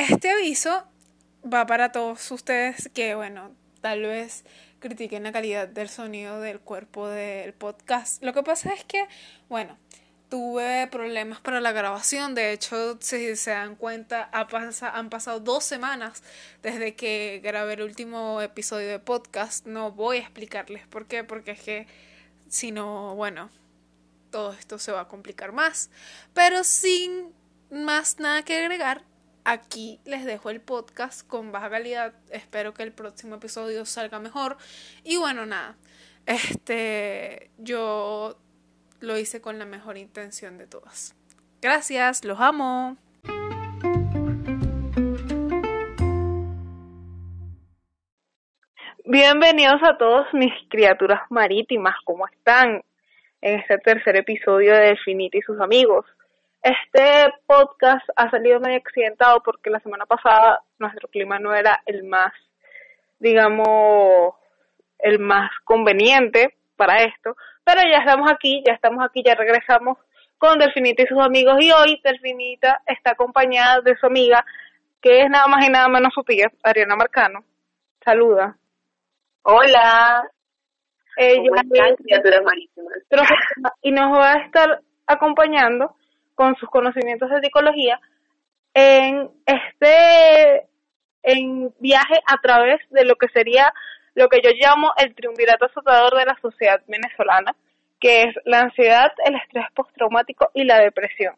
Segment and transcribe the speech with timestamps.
[0.00, 0.82] Este aviso
[1.44, 4.46] va para todos ustedes que, bueno, tal vez
[4.78, 8.22] critiquen la calidad del sonido del cuerpo del podcast.
[8.22, 9.06] Lo que pasa es que,
[9.50, 9.76] bueno,
[10.30, 12.34] tuve problemas para la grabación.
[12.34, 16.22] De hecho, si se dan cuenta, han pasado dos semanas
[16.62, 19.66] desde que grabé el último episodio de podcast.
[19.66, 21.86] No voy a explicarles por qué, porque es que
[22.48, 23.50] si no, bueno,
[24.30, 25.90] todo esto se va a complicar más.
[26.32, 27.34] Pero sin
[27.70, 29.04] más nada que agregar,
[29.44, 32.14] aquí les dejo el podcast con baja calidad.
[32.30, 34.56] Espero que el próximo episodio salga mejor.
[35.04, 35.76] Y bueno, nada.
[36.26, 38.36] Este, yo
[39.00, 41.14] lo hice con la mejor intención de todas.
[41.60, 42.96] Gracias, los amo.
[49.04, 52.82] Bienvenidos a todos mis criaturas marítimas, ¿cómo están?
[53.40, 56.06] En este tercer episodio de Definite y sus amigos.
[56.62, 62.04] Este podcast ha salido medio accidentado porque la semana pasada nuestro clima no era el
[62.04, 62.32] más,
[63.18, 64.34] digamos,
[64.98, 69.96] el más conveniente para esto, pero ya estamos aquí, ya estamos aquí, ya regresamos
[70.36, 74.44] con Delfinita y sus amigos y hoy Delfinita está acompañada de su amiga,
[75.00, 77.42] que es nada más y nada menos su tía, Ariana Marcano.
[78.04, 78.56] Saluda.
[79.42, 80.30] Hola.
[81.16, 81.42] Ella
[83.82, 85.96] y nos va a estar acompañando
[86.40, 88.00] con sus conocimientos de psicología
[88.72, 90.66] en este
[91.22, 93.70] en viaje a través de lo que sería
[94.14, 97.54] lo que yo llamo el triunvirato azotador de la sociedad venezolana,
[98.00, 101.34] que es la ansiedad, el estrés postraumático y la depresión.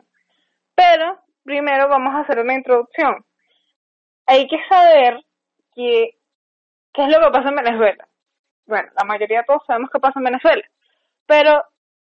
[0.77, 3.25] Pero primero vamos a hacer una introducción.
[4.27, 5.20] Hay que saber
[5.75, 6.17] que,
[6.92, 8.06] qué es lo que pasa en Venezuela.
[8.67, 10.62] Bueno, la mayoría de todos sabemos qué pasa en Venezuela,
[11.27, 11.64] pero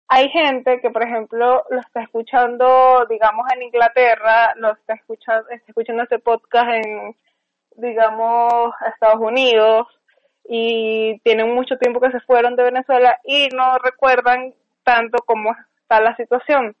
[0.08, 5.66] hay gente que, por ejemplo, lo está escuchando, digamos, en Inglaterra, lo está escuchando, está
[5.68, 7.16] escuchando este podcast en,
[7.76, 9.88] digamos, Estados Unidos,
[10.46, 16.00] y tienen mucho tiempo que se fueron de Venezuela y no recuerdan tanto cómo está
[16.00, 16.76] la situación.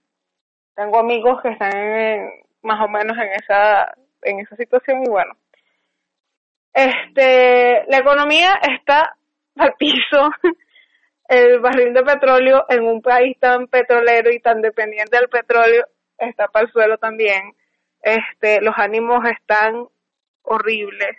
[0.74, 2.30] Tengo amigos que están
[2.62, 5.34] más o menos en esa, en esa situación y bueno.
[6.72, 9.16] Este, la economía está
[9.56, 10.30] al piso.
[11.28, 15.86] el barril de petróleo en un país tan petrolero y tan dependiente del petróleo
[16.18, 17.54] está para el suelo también.
[18.02, 19.88] Este, los ánimos están
[20.42, 21.16] horribles.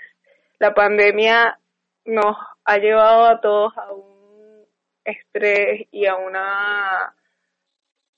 [0.60, 1.60] La pandemia
[2.06, 4.66] nos ha llevado a todos a un
[5.04, 7.16] estrés y a una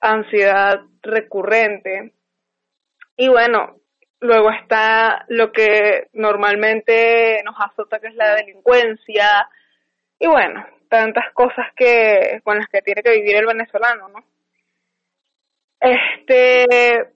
[0.02, 2.14] ansiedad recurrente.
[3.16, 3.78] Y bueno,
[4.20, 9.50] luego está lo que normalmente nos azota, que es la delincuencia.
[10.20, 14.24] Y bueno, tantas cosas que con las que tiene que vivir el venezolano, ¿no?
[15.80, 17.12] Este,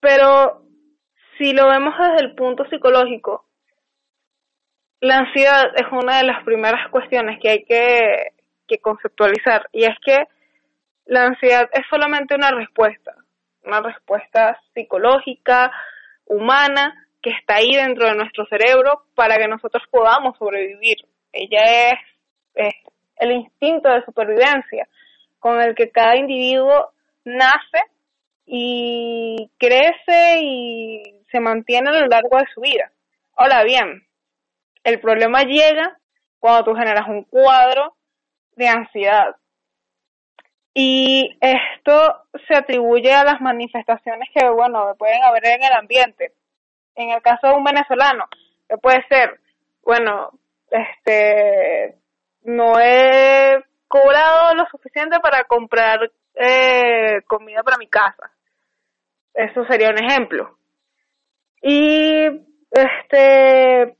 [0.00, 0.62] pero
[1.38, 3.46] si lo vemos desde el punto psicológico,
[5.00, 8.32] la ansiedad es una de las primeras cuestiones que hay que,
[8.66, 10.24] que conceptualizar y es que
[11.06, 13.14] la ansiedad es solamente una respuesta,
[13.64, 15.72] una respuesta psicológica,
[16.26, 20.96] humana, que está ahí dentro de nuestro cerebro para que nosotros podamos sobrevivir.
[21.32, 21.98] Ella es
[22.54, 24.88] el instinto de supervivencia
[25.38, 26.92] con el que cada individuo
[27.24, 27.80] nace
[28.46, 32.90] y crece y se mantiene a lo largo de su vida.
[33.36, 34.06] Ahora bien,
[34.84, 35.98] el problema llega
[36.38, 37.94] cuando tú generas un cuadro
[38.56, 39.36] de ansiedad.
[40.74, 46.32] Y esto se atribuye a las manifestaciones que, bueno, pueden haber en el ambiente.
[46.94, 48.26] En el caso de un venezolano,
[48.80, 49.40] puede ser,
[49.82, 50.30] bueno,
[50.70, 51.96] este,
[52.42, 58.30] no he cobrado lo suficiente para comprar eh, comida para mi casa.
[59.34, 60.56] Eso sería un ejemplo.
[61.62, 62.26] Y
[62.70, 63.96] este,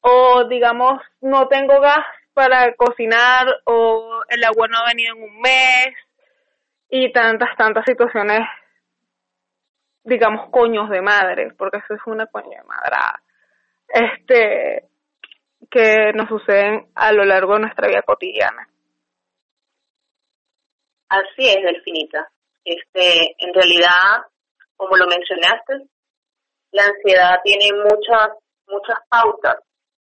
[0.00, 5.40] o digamos, no tengo gas para cocinar o el agua no ha venido en un
[5.40, 5.94] mes
[6.88, 8.40] y tantas, tantas situaciones,
[10.04, 13.22] digamos, coños de madre, porque eso es una coña de madrada.
[13.88, 14.89] Este,
[15.70, 18.68] que nos suceden a lo largo de nuestra vida cotidiana.
[21.08, 22.30] Así es, Delfinita.
[22.64, 24.26] Este, en realidad,
[24.76, 25.88] como lo mencionaste,
[26.72, 28.36] la ansiedad tiene muchas,
[28.66, 29.56] muchas pautas,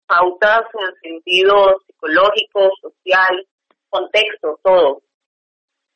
[0.06, 3.48] pautas en el sentido psicológico, social,
[3.90, 5.02] contexto, todo.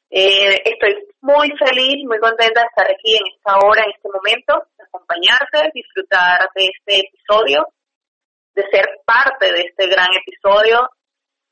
[0.10, 4.68] Eh, estoy muy feliz, muy contenta de estar aquí en esta hora, en este momento,
[4.78, 7.68] de acompañarte, disfrutar de este episodio
[8.56, 10.90] de ser parte de este gran episodio.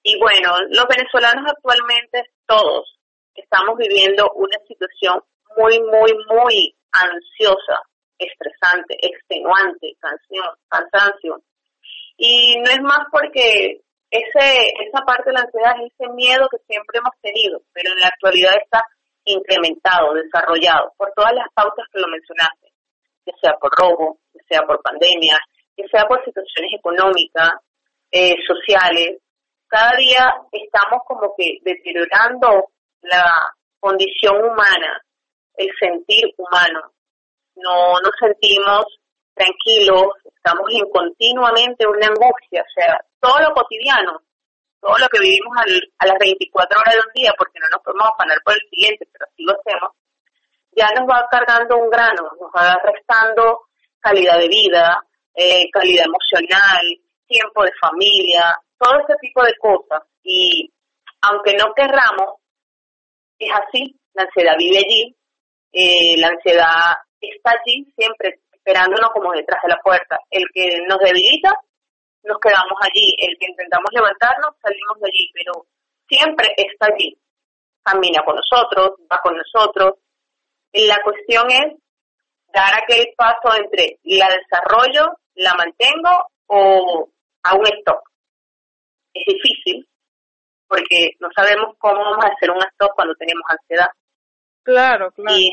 [0.03, 2.99] Y bueno, los venezolanos actualmente, todos,
[3.35, 5.21] estamos viviendo una situación
[5.57, 7.81] muy, muy, muy ansiosa
[8.17, 11.41] estresante, extenuante, canción, cansancio.
[12.17, 13.81] Y no es más porque
[14.11, 14.45] ese,
[14.85, 18.07] esa parte de la ansiedad es ese miedo que siempre hemos tenido, pero en la
[18.07, 18.85] actualidad está
[19.25, 22.67] incrementado, desarrollado, por todas las pautas que lo mencionaste,
[23.25, 25.37] que sea por robo, que sea por pandemia,
[25.75, 27.51] que sea por situaciones económicas,
[28.11, 29.17] eh, sociales.
[29.67, 32.71] Cada día estamos como que deteriorando
[33.01, 33.31] la
[33.79, 35.01] condición humana,
[35.55, 36.91] el sentir humano.
[37.55, 38.85] No nos sentimos
[39.33, 44.19] tranquilos, estamos en continuamente una angustia, o sea, todo lo cotidiano,
[44.79, 45.55] todo lo que vivimos
[45.99, 49.07] a las 24 horas de un día, porque no nos podemos afanar por el siguiente,
[49.11, 49.91] pero así lo hacemos,
[50.73, 53.67] ya nos va cargando un grano, nos va restando
[53.99, 56.81] calidad de vida, eh, calidad emocional,
[57.27, 60.01] tiempo de familia, todo ese tipo de cosas.
[60.23, 60.71] Y
[61.21, 62.41] aunque no querramos,
[63.39, 65.15] es así, la ansiedad vive allí,
[65.71, 70.19] eh, la ansiedad está allí siempre esperándonos como detrás de la puerta.
[70.29, 71.53] El que nos debilita,
[72.23, 73.15] nos quedamos allí.
[73.17, 75.65] El que intentamos levantarnos, salimos de allí, pero
[76.07, 77.17] siempre está allí.
[77.83, 79.93] Camina con nosotros, va con nosotros.
[80.73, 81.73] La cuestión es
[82.53, 87.09] dar aquel paso entre la desarrollo, la mantengo o
[87.43, 88.01] a un stop.
[89.13, 89.87] Es difícil
[90.67, 93.89] porque no sabemos cómo vamos a hacer un stop cuando tenemos ansiedad.
[94.63, 95.35] Claro, claro.
[95.35, 95.51] Y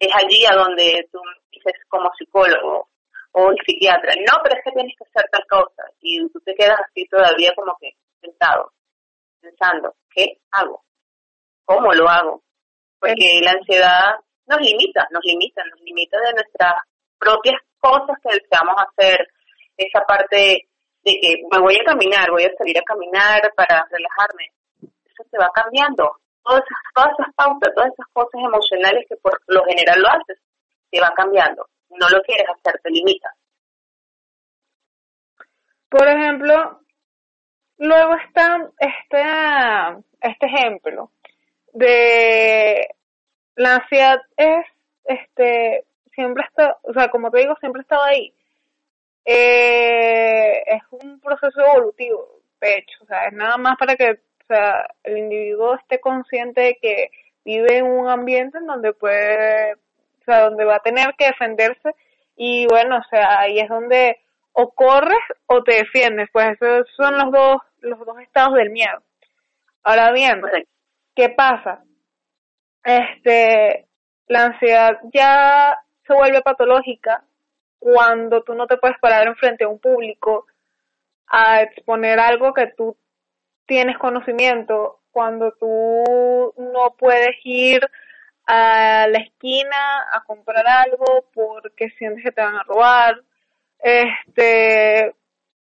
[0.00, 1.20] es allí a donde tú
[1.50, 2.88] dices como psicólogo
[3.32, 5.84] o el psiquiatra, no, pero es que tienes que hacer tal cosa.
[6.00, 8.72] Y tú te quedas así todavía como que sentado,
[9.40, 10.82] pensando, ¿qué hago?
[11.64, 12.42] ¿Cómo lo hago?
[12.98, 16.82] Porque la ansiedad nos limita, nos limita, nos limita de nuestras
[17.18, 19.28] propias cosas que deseamos hacer.
[19.76, 20.68] Esa parte
[21.04, 24.52] de que me voy a caminar, voy a salir a caminar para relajarme.
[24.80, 26.16] Eso se va cambiando.
[26.42, 30.38] Todas esas, todas esas pautas, todas esas cosas emocionales que por lo general lo haces,
[30.90, 31.66] se van cambiando.
[31.90, 33.34] No lo quieres hacer, te limita.
[35.88, 36.80] Por ejemplo,
[37.78, 39.22] luego está este,
[40.20, 41.10] este ejemplo
[41.72, 42.88] de
[43.56, 44.66] la ansiedad es,
[45.04, 45.84] este,
[46.14, 48.34] siempre está, o sea, como te digo, siempre ha estado ahí.
[49.24, 54.46] Eh, es un proceso evolutivo, de hecho, o sea, es nada más para que o
[54.46, 57.10] sea, el individuo esté consciente de que
[57.44, 61.94] vive en un ambiente en donde puede, o sea, donde va a tener que defenderse
[62.36, 64.18] y bueno, o sea, ahí es donde
[64.52, 69.02] o corres o te defiendes, pues esos son los dos, los dos estados del miedo.
[69.82, 70.42] Ahora bien,
[71.14, 71.82] ¿qué pasa?
[72.84, 73.86] Este,
[74.26, 77.24] la ansiedad ya se vuelve patológica
[77.78, 80.46] cuando tú no te puedes parar enfrente a un público
[81.26, 82.96] a exponer algo que tú
[83.66, 87.80] tienes conocimiento, cuando tú no puedes ir
[88.46, 93.22] a la esquina a comprar algo porque sientes que te van a robar,
[93.78, 95.14] este,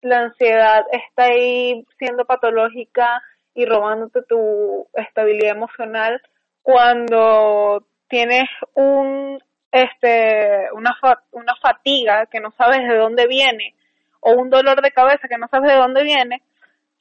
[0.02, 3.22] la ansiedad está ahí siendo patológica
[3.54, 6.22] y robándote tu estabilidad emocional
[6.62, 9.42] cuando tienes un
[9.76, 10.96] este una
[11.32, 13.76] una fatiga que no sabes de dónde viene
[14.22, 16.42] o un dolor de cabeza que no sabes de dónde viene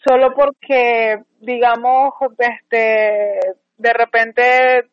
[0.07, 3.39] solo porque digamos este
[3.77, 4.91] de repente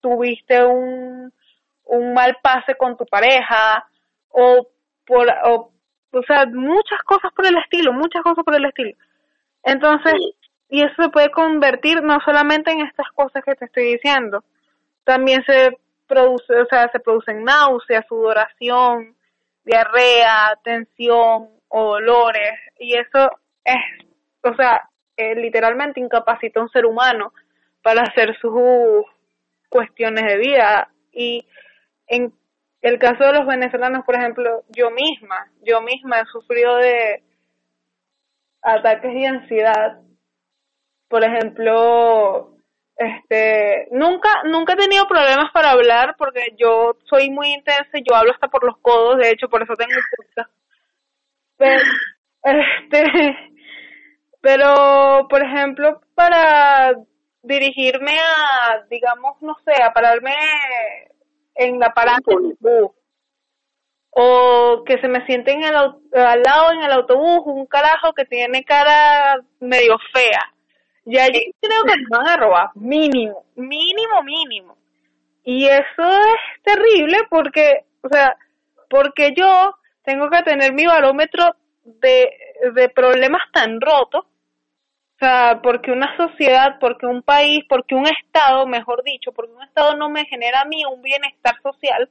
[0.00, 1.32] tuviste un
[1.86, 3.84] un mal pase con tu pareja
[4.30, 4.68] o
[5.04, 5.72] por o,
[6.12, 8.96] o sea muchas cosas por el estilo muchas cosas por el estilo.
[9.64, 10.14] Entonces
[10.68, 14.42] y eso se puede convertir no solamente en estas cosas que te estoy diciendo,
[15.04, 15.78] también se
[16.14, 19.16] produce, o sea, se producen náuseas, sudoración,
[19.64, 23.30] diarrea, tensión o dolores, y eso
[23.64, 24.06] es,
[24.42, 27.32] o sea, eh, literalmente incapacita a un ser humano
[27.82, 28.52] para hacer sus
[29.68, 30.88] cuestiones de vida.
[31.12, 31.46] Y
[32.06, 32.32] en
[32.82, 37.22] el caso de los venezolanos, por ejemplo, yo misma, yo misma he sufrido de
[38.62, 40.04] ataques de ansiedad
[41.14, 42.53] por ejemplo,
[42.96, 48.14] este, nunca, nunca he tenido problemas para hablar porque yo soy muy intensa y yo
[48.14, 50.50] hablo hasta por los codos, de hecho, por eso tengo podcast.
[51.56, 51.82] Pero,
[52.42, 53.36] este,
[54.40, 56.94] pero, por ejemplo, para
[57.42, 60.34] dirigirme a, digamos, no sé, a pararme
[61.56, 62.92] en la parada del bus,
[64.10, 68.24] o que se me siente en el, al lado en el autobús un carajo que
[68.24, 70.53] tiene cara medio fea
[71.06, 74.76] y allí creo que me van a robar, mínimo, mínimo, mínimo.
[75.44, 78.36] Y eso es terrible porque, o sea,
[78.88, 82.30] porque yo tengo que tener mi barómetro de,
[82.74, 88.66] de problemas tan rotos, o sea, porque una sociedad, porque un país, porque un Estado,
[88.66, 92.08] mejor dicho, porque un Estado no me genera a mí un bienestar social,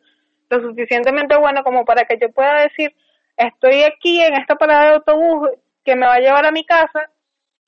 [0.50, 2.96] lo suficientemente bueno como para que yo pueda decir,
[3.36, 5.50] estoy aquí en esta parada de autobús
[5.84, 7.10] que me va a llevar a mi casa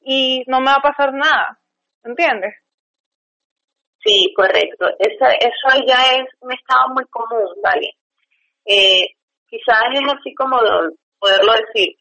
[0.05, 1.59] y no me va a pasar nada,
[2.03, 2.53] ¿entiendes?
[4.03, 4.87] Sí, correcto.
[4.99, 7.89] Eso, eso ya es un estado muy común, ¿vale?
[8.65, 9.15] Eh,
[9.47, 10.57] quizás es así como
[11.19, 11.95] poderlo decir,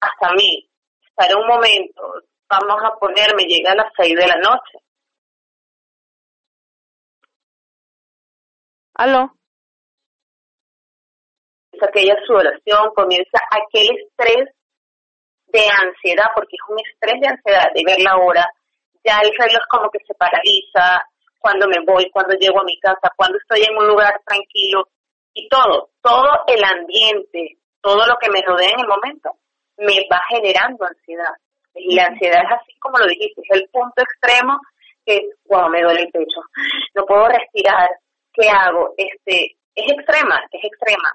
[0.00, 0.68] hasta mí,
[1.06, 2.02] estar un momento,
[2.48, 4.78] vamos a ponerme, llega a las seis de la noche.
[8.94, 9.34] ¿Aló?
[11.82, 14.50] aquella sudoración, comienza aquel estrés
[15.52, 18.46] de ansiedad, porque es un estrés de ansiedad de ver la hora,
[19.04, 21.02] ya el reloj como que se paraliza,
[21.38, 24.88] cuando me voy, cuando llego a mi casa, cuando estoy en un lugar tranquilo,
[25.32, 29.30] y todo, todo el ambiente, todo lo que me rodea en el momento,
[29.78, 31.32] me va generando ansiedad.
[31.74, 34.58] Y la ansiedad es así como lo dijiste, es el punto extremo
[35.06, 36.40] que, wow, me duele el pecho,
[36.94, 37.88] no puedo respirar,
[38.32, 38.92] ¿qué hago?
[38.96, 41.10] Este, es extrema, es extrema.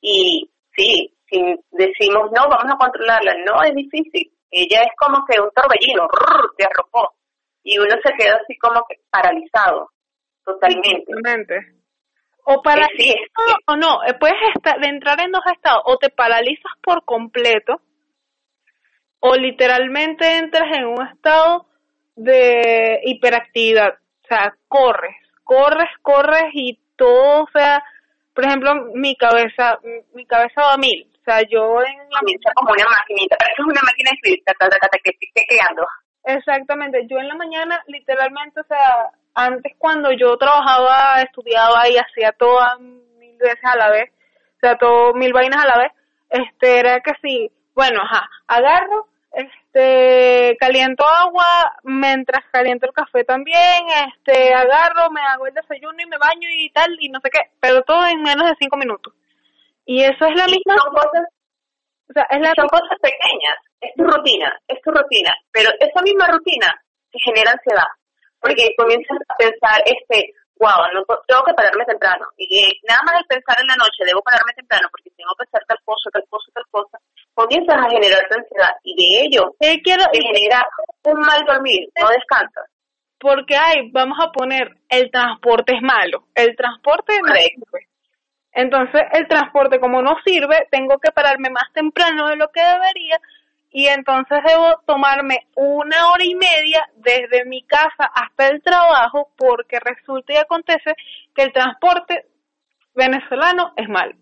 [0.00, 4.32] Y sí, si decimos, no, vamos a controlarla, no es difícil.
[4.50, 6.08] Ella es como que un torbellino,
[6.56, 7.14] te arropó.
[7.62, 9.90] Y uno se queda así como que paralizado,
[10.44, 11.04] totalmente.
[12.44, 17.04] O paralizado o no, eh, puedes estar, entrar en dos estados, o te paralizas por
[17.04, 17.82] completo,
[19.20, 21.66] o literalmente entras en un estado
[22.16, 23.94] de hiperactividad.
[24.24, 27.82] O sea, corres, corres, corres y todo, o sea,
[28.34, 29.78] por ejemplo, mi cabeza,
[30.14, 31.07] mi cabeza va a mil.
[31.28, 32.20] O sea, yo en la...
[32.20, 34.42] Comienza como una maquinita, es una máquina de escribir,
[35.04, 35.86] que esté creando.
[36.24, 42.32] Exactamente, yo en la mañana, literalmente, o sea, antes cuando yo trabajaba, estudiaba y hacía
[42.32, 45.92] todas mil veces a la vez, o sea, todo mil vainas a la vez,
[46.30, 51.44] este, era que sí, bueno, ajá, agarro, este caliento agua
[51.82, 53.84] mientras caliento el café también
[54.16, 57.40] este agarro me hago el desayuno y me baño y tal y no sé qué
[57.60, 59.12] pero todo en menos de cinco minutos
[59.88, 61.24] y eso es la misma son cosas
[62.08, 66.00] o sea es la son cosas pequeñas es tu rutina es tu rutina pero esa
[66.04, 66.68] misma rutina
[67.10, 67.88] te genera ansiedad
[68.38, 72.26] porque comienzas a pensar este wow, no, tengo que pararme temprano.
[72.36, 72.48] Y
[72.86, 75.78] nada más el pensar en la noche, debo pararme temprano porque tengo que hacer tal
[75.84, 76.98] cosa, tal cosa, tal cosa,
[77.34, 80.66] comienzas a generar ansiedad y de ello eh, quiero, te genera
[81.04, 82.66] un mal dormir, no descansas.
[83.18, 87.34] Porque hay, vamos a poner, el transporte es malo, el transporte no.
[88.52, 93.20] Entonces, el transporte como no sirve, tengo que pararme más temprano de lo que debería
[93.70, 99.78] y entonces debo tomarme una hora y media desde mi casa hasta el trabajo porque
[99.78, 100.94] resulta y acontece
[101.34, 102.26] que el transporte
[102.94, 104.14] venezolano es malo.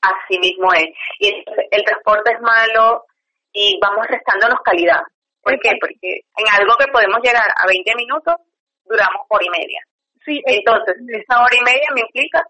[0.00, 0.94] Así mismo es.
[1.18, 3.04] Y el transporte es malo
[3.52, 5.00] y vamos restándonos calidad.
[5.42, 5.72] ¿Por qué?
[5.80, 8.36] Porque en algo que podemos llegar a 20 minutos,
[8.84, 9.80] duramos hora y media.
[10.24, 12.44] Sí, Entonces, esa hora y media me implica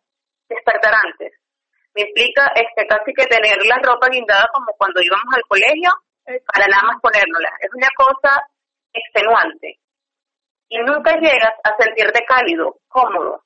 [0.50, 1.32] despertar antes.
[1.94, 5.90] Me implica este casi que tener la ropa guindada como cuando íbamos al colegio
[6.52, 7.50] para nada más ponérnosla.
[7.60, 8.42] Es una cosa
[8.92, 9.78] extenuante.
[10.68, 13.42] Y nunca llegas a sentirte cálido, cómodo.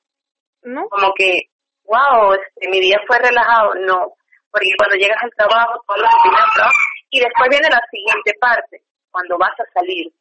[0.61, 0.87] ¿No?
[0.89, 1.49] Como que
[1.85, 4.13] wow, este, mi día fue relajado, no,
[4.51, 8.81] porque cuando llegas al trabajo, todas las rutinas trabajo, y después viene la siguiente parte,
[9.11, 10.11] cuando vas a salir,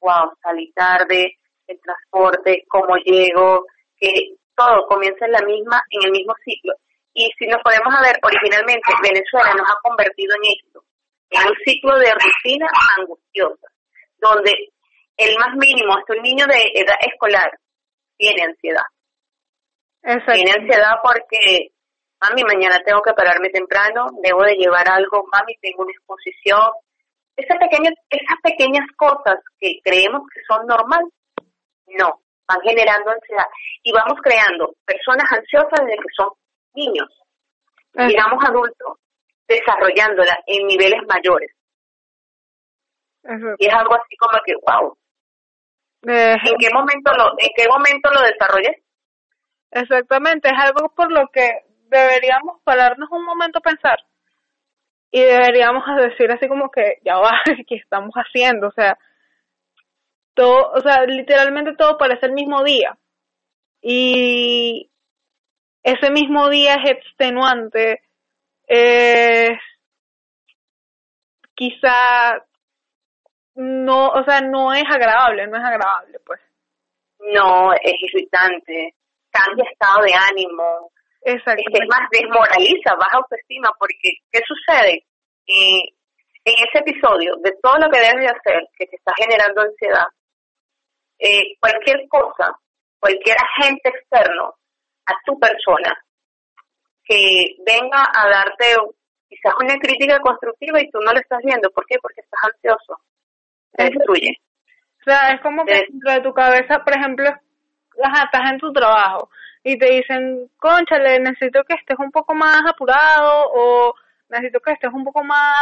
[0.00, 3.66] wow, salí tarde, el transporte, cómo llego,
[3.98, 6.74] que todo comienza en la misma, en el mismo ciclo.
[7.14, 10.84] Y si nos podemos ver, originalmente Venezuela nos ha convertido en esto,
[11.30, 13.66] en un ciclo de rutina angustiosa,
[14.18, 14.52] donde
[15.16, 17.50] el más mínimo, hasta un niño de edad escolar,
[18.16, 18.84] tiene ansiedad.
[20.02, 21.72] Tiene ansiedad porque,
[22.20, 26.70] mami, mañana tengo que pararme temprano, debo de llevar algo, mami, tengo una exposición.
[27.36, 31.12] Esas pequeñas, esas pequeñas cosas que creemos que son normales,
[31.98, 33.46] no, van generando ansiedad.
[33.82, 36.28] Y vamos creando personas ansiosas desde que son
[36.74, 37.08] niños,
[37.94, 38.98] digamos adultos,
[39.46, 41.50] desarrollándola en niveles mayores.
[43.58, 44.96] Y es algo así como que, wow.
[46.02, 48.82] ¿En qué momento lo, en qué momento lo desarrollé?
[49.70, 51.48] Exactamente, es algo por lo que
[51.88, 53.98] deberíamos pararnos un momento a pensar
[55.10, 57.32] y deberíamos decir así como que ya va,
[57.68, 58.68] ¿qué estamos haciendo?
[58.68, 58.96] O sea,
[60.34, 62.96] todo, o sea, literalmente todo parece el mismo día
[63.82, 64.90] y
[65.82, 68.02] ese mismo día es extenuante,
[68.66, 69.58] es
[71.54, 72.44] quizá
[73.54, 76.40] no, o sea, no es agradable, no es agradable, pues.
[77.18, 78.94] No, es irritante
[79.30, 80.90] cambia estado de ánimo,
[81.22, 81.62] Exacto.
[81.72, 85.04] es más, desmoraliza, baja autoestima, porque ¿qué sucede?
[85.46, 90.06] en ese episodio, de todo lo que debes de hacer, que te está generando ansiedad,
[91.20, 92.56] eh, cualquier cosa,
[92.98, 94.54] cualquier agente externo
[95.06, 95.94] a tu persona,
[97.04, 98.76] que venga a darte
[99.28, 101.70] quizás una crítica constructiva y tú no lo estás viendo.
[101.70, 101.96] ¿Por qué?
[102.00, 103.00] Porque estás ansioso.
[103.72, 104.40] Te destruye.
[105.00, 107.30] O sea, es como que dentro de tu cabeza, por ejemplo,
[107.94, 109.30] estás en tu trabajo
[109.62, 113.94] y te dicen, conchale, necesito que estés un poco más apurado o
[114.28, 115.54] necesito que estés un poco más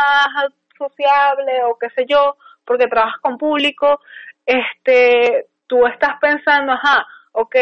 [0.77, 4.01] sociable o qué sé yo, porque trabajas con público,
[4.49, 7.55] este, tú estás pensando, ajá, ok,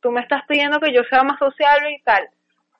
[0.00, 2.28] tú me estás pidiendo que yo sea más sociable y tal,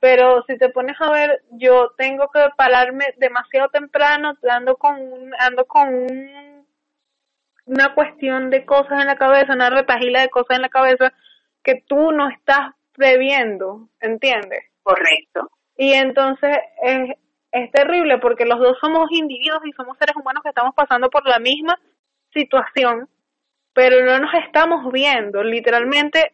[0.01, 4.99] pero si te pones a ver, yo tengo que pararme demasiado temprano, ando con
[5.39, 6.09] ando con
[7.67, 11.13] una cuestión de cosas en la cabeza, una retajila de cosas en la cabeza
[11.63, 14.65] que tú no estás previendo, ¿entiendes?
[14.83, 15.51] Correcto.
[15.77, 17.17] Y entonces es,
[17.53, 21.29] es terrible porque los dos somos individuos y somos seres humanos que estamos pasando por
[21.29, 21.79] la misma
[22.33, 23.09] situación,
[23.75, 26.33] pero no nos estamos viendo, literalmente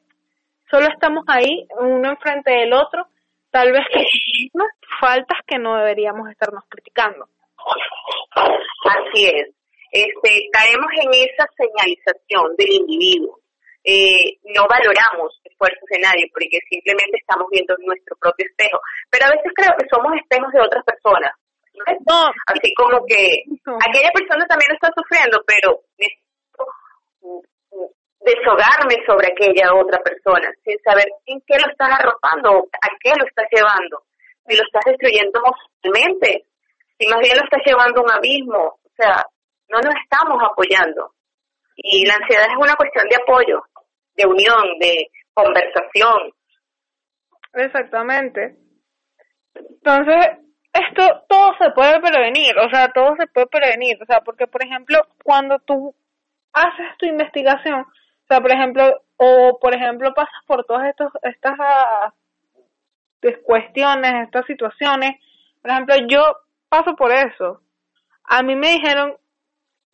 [0.71, 3.07] solo estamos ahí, uno enfrente del otro,
[3.51, 4.05] tal vez que
[5.01, 7.29] faltas que no deberíamos estarnos criticando.
[8.35, 9.49] Así es.
[9.91, 13.41] Este, caemos en esa señalización del individuo.
[13.85, 18.79] Eh, no valoramos esfuerzos de nadie porque simplemente estamos viendo nuestro propio espejo.
[19.09, 21.33] Pero a veces creo que somos espejos de otras personas.
[22.47, 23.45] Así como que
[23.87, 25.81] aquella persona también está sufriendo, pero
[28.21, 33.25] deshogarme sobre aquella otra persona sin saber en qué lo estás arropando, a qué lo
[33.25, 34.03] estás llevando.
[34.47, 36.47] Si lo estás destruyendo emocionalmente,
[36.99, 38.81] si más bien lo estás llevando a un abismo.
[38.83, 39.25] O sea,
[39.69, 41.13] no nos estamos apoyando.
[41.77, 43.63] Y la ansiedad es una cuestión de apoyo,
[44.15, 46.33] de unión, de conversación.
[47.55, 48.57] Exactamente.
[49.55, 50.39] Entonces,
[50.73, 54.63] esto todo se puede prevenir, o sea, todo se puede prevenir, o sea, porque por
[54.63, 55.95] ejemplo, cuando tú
[56.53, 60.89] haces tu investigación, o sea, por ejemplo, o por ejemplo pasas por todas
[61.23, 62.13] estas ah,
[63.45, 65.21] cuestiones, estas situaciones,
[65.61, 66.23] por ejemplo, yo
[66.69, 67.61] paso por eso.
[68.25, 69.17] A mí me dijeron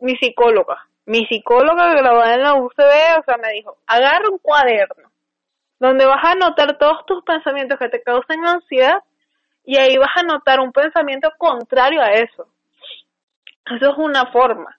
[0.00, 5.10] mi psicóloga, mi psicóloga graduada en la UCB, o sea, me dijo, agarra un cuaderno
[5.78, 9.02] donde vas a anotar todos tus pensamientos que te causan ansiedad
[9.64, 12.48] y ahí vas a anotar un pensamiento contrario a eso.
[13.66, 14.78] Eso es una forma.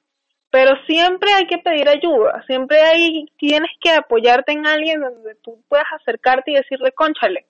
[0.55, 5.61] Pero siempre hay que pedir ayuda, siempre hay, tienes que apoyarte en alguien donde tú
[5.67, 7.45] puedas acercarte y decirle, conchale,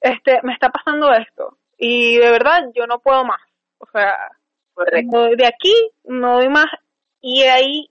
[0.00, 1.58] este, me está pasando esto.
[1.76, 3.42] Y de verdad, yo no puedo más.
[3.76, 4.16] O sea,
[5.36, 5.74] de aquí
[6.04, 6.64] no doy más.
[7.20, 7.90] Y ahí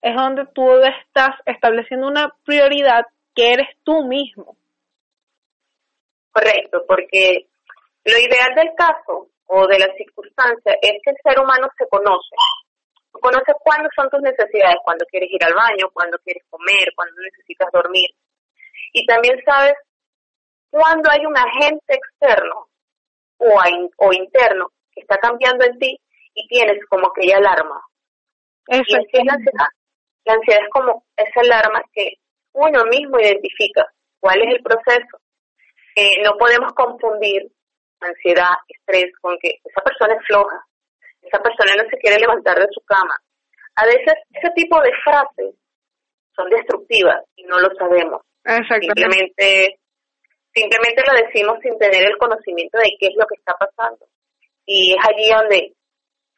[0.00, 3.04] es donde tú estás estableciendo una prioridad
[3.34, 4.56] que eres tú mismo.
[6.32, 7.48] Correcto, porque
[8.02, 12.34] lo ideal del caso o de la circunstancia es que el ser humano se conoce.
[13.20, 17.68] Conoce cuándo son tus necesidades, cuando quieres ir al baño, cuando quieres comer, cuando necesitas
[17.72, 18.10] dormir.
[18.92, 19.74] Y también sabes
[20.70, 22.68] cuándo hay un agente externo
[23.38, 23.60] o,
[23.96, 25.98] o interno que está cambiando en ti
[26.34, 27.80] y tienes como aquella alarma.
[28.66, 29.68] Eso es la ansiedad.
[30.24, 32.14] La ansiedad es como esa alarma que
[32.52, 33.86] uno mismo identifica
[34.20, 35.20] cuál es el proceso.
[35.96, 37.50] Eh, no podemos confundir
[38.00, 40.64] ansiedad, estrés, con que esa persona es floja,
[41.28, 43.14] esa persona no se quiere levantar de su cama.
[43.76, 45.54] A veces ese tipo de frases
[46.34, 48.22] son destructivas y no lo sabemos.
[48.44, 49.78] Simplemente,
[50.52, 54.06] simplemente lo decimos sin tener el conocimiento de qué es lo que está pasando.
[54.66, 55.72] Y es allí donde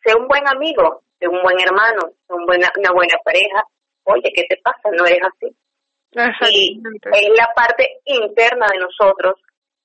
[0.05, 3.63] sé un buen amigo, sé un buen hermano, sé un buena, una buena pareja.
[4.05, 4.91] Oye, ¿qué te pasa?
[4.93, 5.55] No eres así.
[6.51, 9.35] Y es la parte interna de nosotros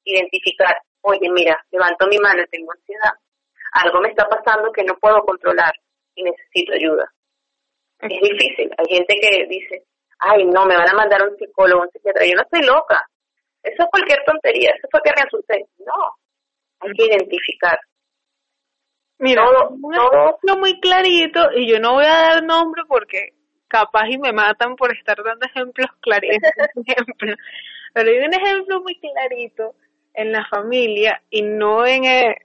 [0.04, 3.14] identificar oye, mira, levanto mi mano tengo ansiedad,
[3.76, 5.74] algo me está pasando que no puedo controlar
[6.16, 7.12] y necesito ayuda.
[8.00, 8.72] Es difícil.
[8.78, 9.84] Hay gente que dice,
[10.20, 12.26] ay, no, me van a mandar a un psicólogo, un psiquiatra.
[12.26, 13.06] Yo no estoy loca.
[13.62, 14.72] Eso es cualquier tontería.
[14.72, 15.66] Eso fue que me asusté.
[15.80, 16.16] No,
[16.80, 17.80] hay que identificar.
[19.18, 19.78] Mira, todo,
[20.42, 20.58] todo...
[20.58, 23.30] muy clarito y yo no voy a dar nombre porque
[23.68, 26.52] capaz y me matan por estar dando ejemplos claritos.
[27.94, 29.76] Pero hay un ejemplo muy clarito
[30.14, 32.36] en la familia y no en, eh,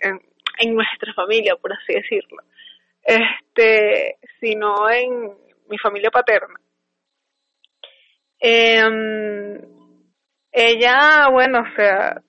[0.61, 2.42] en, nuestra familia, por así decirlo,
[3.03, 5.33] este, sino en
[5.68, 6.61] mi familia paterna.
[8.40, 9.61] Eh,
[10.53, 12.23] ella, bueno, o sea,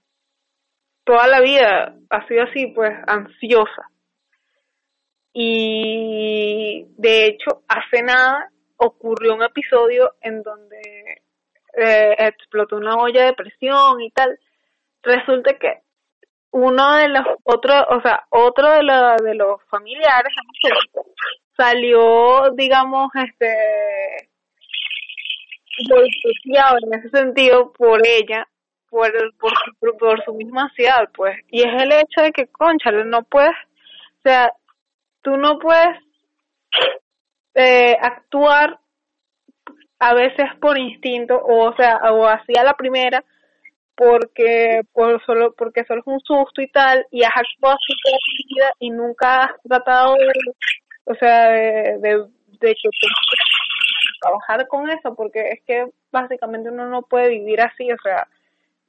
[1.03, 3.89] toda la vida ha sido así, pues, ansiosa.
[5.33, 11.21] Y de hecho, hace nada ocurrió un episodio en donde
[11.77, 14.37] eh, explotó una olla de presión y tal
[15.03, 15.81] resulta que
[16.51, 20.33] uno de los otros, o sea, otro de, los de los familiares
[21.55, 24.29] salió, digamos, este,
[25.77, 28.47] en ese sentido por ella,
[28.89, 31.37] por, por, por, su misma ansiedad, pues.
[31.49, 34.51] Y es el hecho de que, conchale, no puedes, o sea,
[35.21, 35.97] tú no puedes
[37.55, 38.79] eh, actuar
[39.99, 43.23] a veces por instinto, o, o sea, o así a la primera,
[44.01, 48.17] porque por solo porque solo es un susto y tal y has actuado así toda
[48.17, 50.31] tu vida y nunca has tratado de,
[51.05, 52.25] o sea de, de,
[52.61, 52.89] de que
[54.19, 58.27] trabajar con eso porque es que básicamente uno no puede vivir así o sea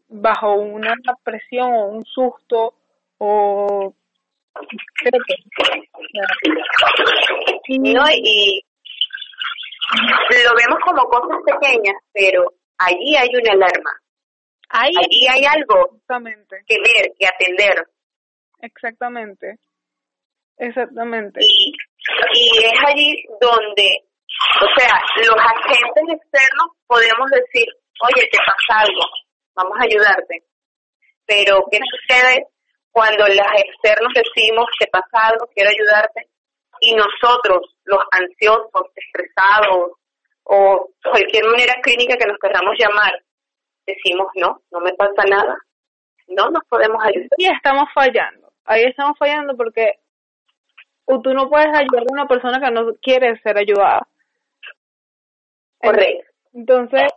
[0.09, 2.73] bajo una presión o un susto
[3.19, 3.93] o
[7.69, 8.65] no, y
[10.43, 14.03] lo vemos como cosas pequeñas pero allí hay una alarma
[14.73, 15.99] allí hay algo
[16.67, 17.87] que ver que atender
[18.61, 19.59] exactamente
[20.57, 21.73] exactamente y,
[22.35, 23.89] y es allí donde
[24.61, 27.67] o sea los agentes externos podemos decir
[28.01, 29.03] oye te pasa algo
[29.55, 30.45] vamos a ayudarte.
[31.27, 32.47] Pero, ¿qué sucede
[32.91, 36.29] cuando los externos decimos que pasa algo, quiero ayudarte?
[36.81, 39.93] Y nosotros, los ansiosos, estresados
[40.45, 43.13] o cualquier manera clínica que nos queramos llamar,
[43.87, 45.57] decimos no, no me pasa nada,
[46.29, 47.29] no nos podemos ayudar.
[47.37, 49.99] Y estamos fallando, ahí estamos fallando porque
[51.23, 54.07] tú no puedes ayudar a una persona que no quiere ser ayudada.
[55.79, 56.31] Correcto.
[56.55, 57.13] Entonces,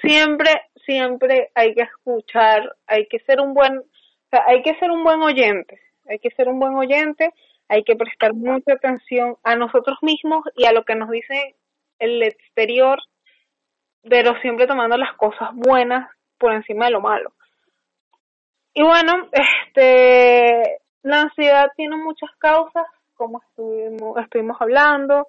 [0.00, 0.50] siempre
[0.88, 5.04] siempre hay que escuchar, hay que ser un buen, o sea, hay que ser un
[5.04, 5.78] buen oyente,
[6.08, 7.30] hay que ser un buen oyente,
[7.68, 11.56] hay que prestar mucha atención a nosotros mismos y a lo que nos dice
[11.98, 12.98] el exterior,
[14.02, 17.32] pero siempre tomando las cosas buenas por encima de lo malo.
[18.74, 25.26] Y bueno, este, la ansiedad tiene muchas causas, como estuvimos, estuvimos hablando,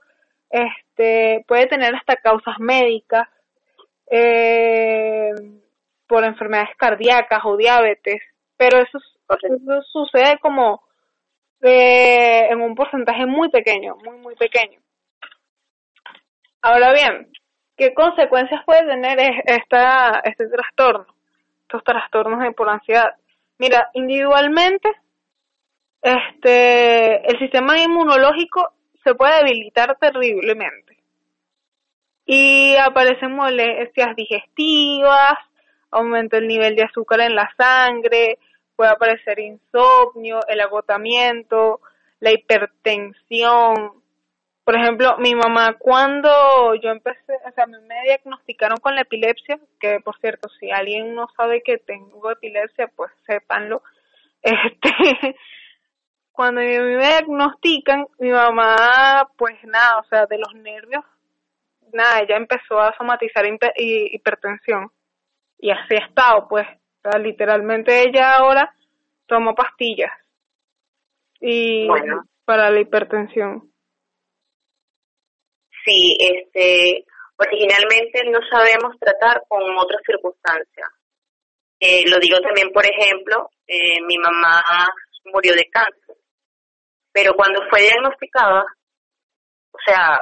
[0.50, 3.28] este, puede tener hasta causas médicas,
[4.12, 5.32] eh,
[6.08, 8.22] por enfermedades cardíacas o diabetes,
[8.58, 9.00] pero eso,
[9.92, 10.82] sucede como
[11.62, 14.80] eh, en un porcentaje muy pequeño, muy, muy pequeño.
[16.62, 17.32] Ahora bien,
[17.80, 21.08] ¿qué consecuencias puede tener esta, este trastorno?
[21.62, 23.16] Estos trastornos de por ansiedad.
[23.58, 24.90] Mira, individualmente,
[26.02, 30.98] este, el sistema inmunológico se puede debilitar terriblemente
[32.26, 35.34] y aparecen molestias digestivas,
[35.90, 38.38] aumenta el nivel de azúcar en la sangre,
[38.76, 41.82] puede aparecer insomnio, el agotamiento,
[42.20, 44.04] la hipertensión.
[44.70, 50.00] Por ejemplo, mi mamá cuando yo empecé, o sea, me diagnosticaron con la epilepsia, que
[50.00, 53.82] por cierto, si alguien no sabe que tengo epilepsia, pues sépanlo.
[54.44, 55.36] Este,
[56.32, 61.04] cuando me diagnostican, mi mamá, pues nada, o sea, de los nervios
[61.92, 64.92] nada, ella empezó a somatizar hipertensión.
[65.58, 66.68] Y así ha estado, pues.
[67.20, 68.72] literalmente ella ahora
[69.26, 70.12] tomó pastillas.
[71.42, 71.88] Y
[72.46, 73.70] para la hipertensión.
[75.86, 77.06] Sí, este,
[77.38, 80.90] originalmente no sabemos tratar con otras circunstancias.
[81.80, 84.62] Eh, lo digo también, por ejemplo, eh, mi mamá
[85.26, 86.18] murió de cáncer,
[87.12, 88.66] pero cuando fue diagnosticada,
[89.72, 90.20] o sea,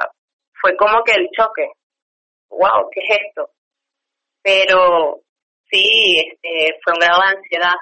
[0.60, 1.70] fue como que el choque.
[2.50, 3.50] Wow, ¿qué es esto?
[4.42, 5.20] Pero
[5.70, 7.74] sí, este, fue un grado de ansiedad.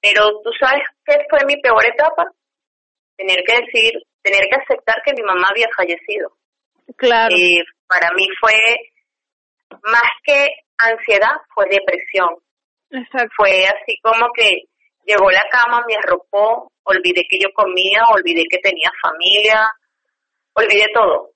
[0.00, 2.24] Pero tú sabes qué fue mi peor etapa?
[3.16, 6.32] Tener que decir, tener que aceptar que mi mamá había fallecido.
[6.96, 7.34] Claro.
[7.36, 8.54] Eh, para mí fue
[9.84, 12.30] más que ansiedad, fue depresión.
[12.90, 13.32] Exacto.
[13.36, 14.64] Fue así como que
[15.04, 19.68] llegó la cama, me arropó, olvidé que yo comía, olvidé que tenía familia,
[20.54, 21.30] olvidé todo.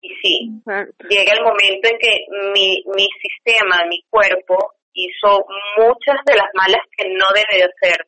[0.00, 0.62] Y sí,
[1.08, 5.44] llega el momento en que mi, mi sistema, mi cuerpo, hizo
[5.78, 8.06] muchas de las malas que no debe de hacer,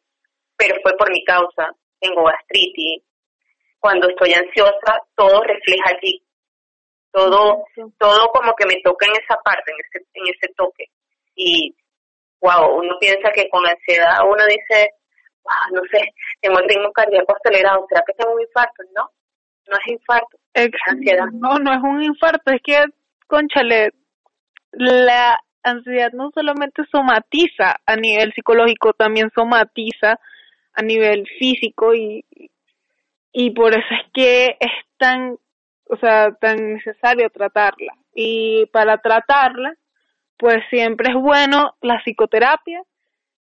[0.56, 1.70] pero fue por mi causa.
[2.00, 3.02] Tengo gastritis.
[3.80, 6.22] Cuando estoy ansiosa, todo refleja allí.
[7.12, 7.64] Todo,
[7.98, 10.84] todo como que me toca en esa parte, en ese, en ese toque.
[11.34, 11.74] Y,
[12.40, 14.90] wow, uno piensa que con ansiedad uno dice,
[15.42, 18.82] wow, no sé, tengo el ritmo cardíaco acelerado, ¿será que tengo un infarto?
[18.94, 19.10] No,
[19.68, 21.26] no es infarto, es ansiedad.
[21.32, 22.84] No, no es un infarto, es que,
[23.26, 23.92] conchale,
[24.72, 30.20] la ansiedad no solamente somatiza a nivel psicológico, también somatiza
[30.74, 32.24] a nivel físico y,
[33.32, 35.36] y por eso es que es tan,
[35.88, 37.94] o sea, tan necesario tratarla.
[38.14, 39.74] Y para tratarla,
[40.38, 42.82] pues siempre es bueno la psicoterapia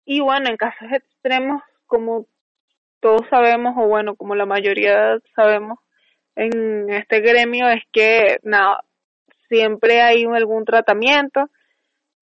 [0.06, 2.26] y bueno, en casos extremos, como
[3.00, 5.80] todos sabemos, o bueno, como la mayoría sabemos,
[6.36, 8.84] en este gremio es que nada,
[9.50, 11.50] siempre hay algún tratamiento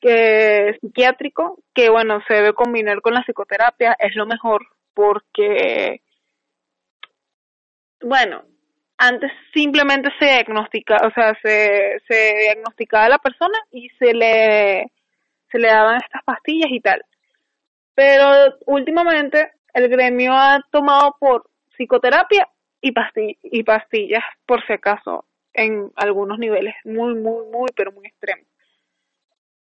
[0.02, 6.02] que psiquiátrico, que bueno, se debe combinar con la psicoterapia, es lo mejor porque,
[8.02, 8.44] bueno,
[8.98, 14.92] antes simplemente se diagnostica, o sea, se, se diagnosticaba a la persona y se le,
[15.52, 17.04] se le daban estas pastillas y tal.
[17.94, 22.48] Pero últimamente el gremio ha tomado por psicoterapia
[22.82, 22.94] y,
[23.44, 28.48] y pastillas, por si acaso, en algunos niveles muy, muy, muy, pero muy extremos.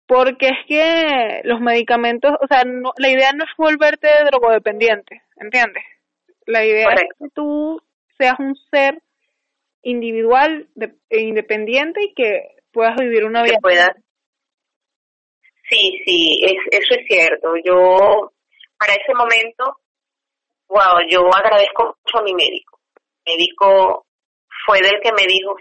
[0.05, 5.83] Porque es que los medicamentos, o sea, no, la idea no es volverte drogodependiente, ¿entiendes?
[6.45, 7.81] La idea es que tú
[8.17, 9.01] seas un ser
[9.83, 10.67] individual
[11.09, 13.59] e independiente y que puedas vivir una vida.
[15.69, 17.53] Sí, sí, es, eso es cierto.
[17.63, 18.31] Yo,
[18.77, 19.77] para ese momento,
[20.67, 22.79] wow, yo agradezco mucho a mi médico.
[23.25, 24.05] Mi médico
[24.65, 25.55] fue del que me dijo,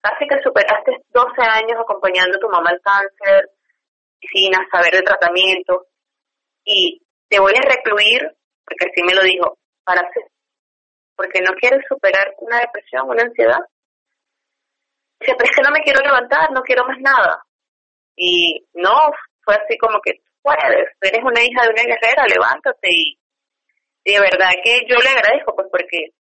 [0.00, 3.50] casi que superaste 12 años acompañando a tu mamá al cáncer,
[4.20, 5.86] sin saber de tratamiento,
[6.64, 8.20] y te voy a recluir,
[8.64, 10.24] porque así me lo dijo, para hacer,
[11.18, 13.58] porque no quieres superar una depresión, una ansiedad.
[15.18, 17.42] Dice, pero es que no me quiero levantar, no quiero más nada.
[18.14, 18.94] Y no,
[19.42, 23.18] fue así como que puedes, eres una hija de una guerrera, levántate y,
[24.04, 26.14] y de verdad que yo le agradezco, pues porque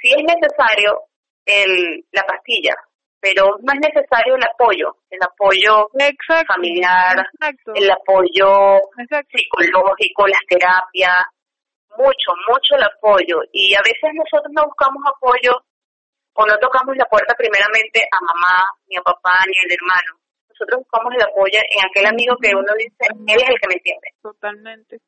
[0.00, 1.06] si es necesario
[1.46, 2.74] el, la pastilla,
[3.20, 5.88] pero es necesario el apoyo, el apoyo
[6.48, 7.24] familiar,
[7.76, 8.80] el apoyo
[9.30, 11.16] psicológico, las terapias,
[11.96, 13.42] mucho, mucho el apoyo.
[13.52, 15.52] Y a veces nosotros no buscamos apoyo
[16.34, 20.20] o no tocamos la puerta primeramente a mamá, ni a papá, ni al hermano.
[20.48, 23.74] Nosotros buscamos el apoyo en aquel amigo que uno dice, él es el que me
[23.74, 24.08] entiende.
[24.22, 25.00] Totalmente.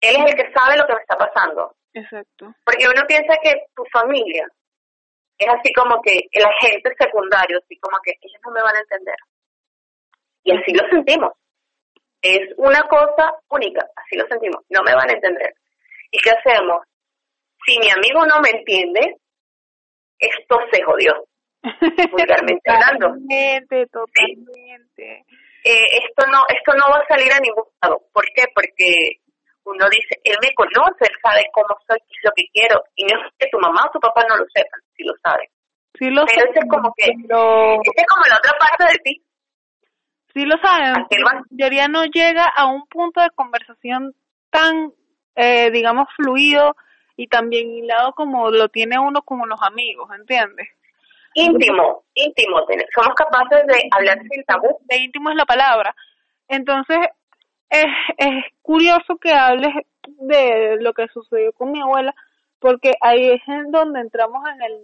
[0.00, 1.74] Él es el que sabe lo que me está pasando.
[1.92, 2.54] Exacto.
[2.64, 4.46] Porque uno piensa que tu familia
[5.38, 8.80] es así como que el agente secundario, así como que ellos no me van a
[8.80, 9.16] entender.
[10.44, 11.32] Y así lo sentimos.
[12.22, 15.54] Es una cosa única, así lo sentimos, no me van a entender.
[16.10, 16.82] ¿Y qué hacemos?
[17.64, 19.16] Si mi amigo no me entiende,
[20.18, 21.12] esto se jodió,
[22.10, 23.08] vulgarmente hablando.
[23.08, 25.24] Totalmente, totalmente.
[25.62, 28.00] Eh, esto no esto no va a salir a ningún lado.
[28.12, 28.44] ¿Por qué?
[28.54, 29.20] Porque
[29.64, 33.04] uno dice, él me conoce, él sabe cómo soy, qué es lo que quiero, y
[33.04, 35.48] no es que tu mamá o tu papá no lo sepan, si lo saben.
[35.98, 39.22] Sí lo Pero ese es como que, es como la otra parte de ti.
[40.32, 44.14] Sí lo saben, la mayoría no llega a un punto de conversación
[44.50, 44.92] tan,
[45.34, 46.76] eh, digamos, fluido
[47.16, 50.68] y tan bien hilado como lo tiene uno con los amigos, ¿entiendes?
[51.34, 52.60] Íntimo, íntimo,
[52.94, 54.78] somos capaces de hablar sin tabú.
[54.82, 55.94] De íntimo es la palabra.
[56.48, 56.98] Entonces,
[57.68, 59.72] es, es curioso que hables
[60.18, 62.14] de lo que sucedió con mi abuela,
[62.58, 64.80] porque ahí es en donde entramos en el,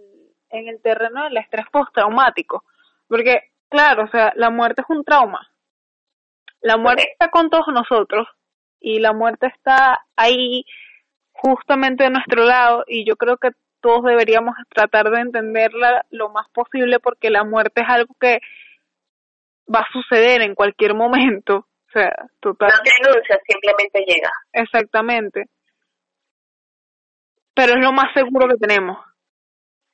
[0.49, 2.63] en el terreno del estrés postraumático.
[3.09, 5.49] Porque, claro, o sea, la muerte es un trauma.
[6.61, 8.27] La muerte está con todos nosotros
[8.79, 10.65] y la muerte está ahí
[11.31, 13.49] justamente a nuestro lado y yo creo que
[13.81, 18.39] todos deberíamos tratar de entenderla lo más posible porque la muerte es algo que
[19.73, 22.11] va a suceder en cualquier momento o sea,
[22.41, 22.69] total.
[22.69, 24.31] No te anuncia, simplemente llega.
[24.51, 25.45] Exactamente.
[27.55, 28.97] Pero es lo más seguro que tenemos.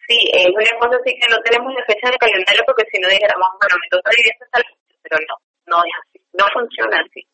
[0.07, 3.07] Sí, es una cosa así que no tenemos la fecha del calendario porque si no
[3.07, 4.59] dijéramos, bueno, me toca vivir esta
[5.03, 5.35] pero no,
[5.67, 7.25] no es así, no funciona así.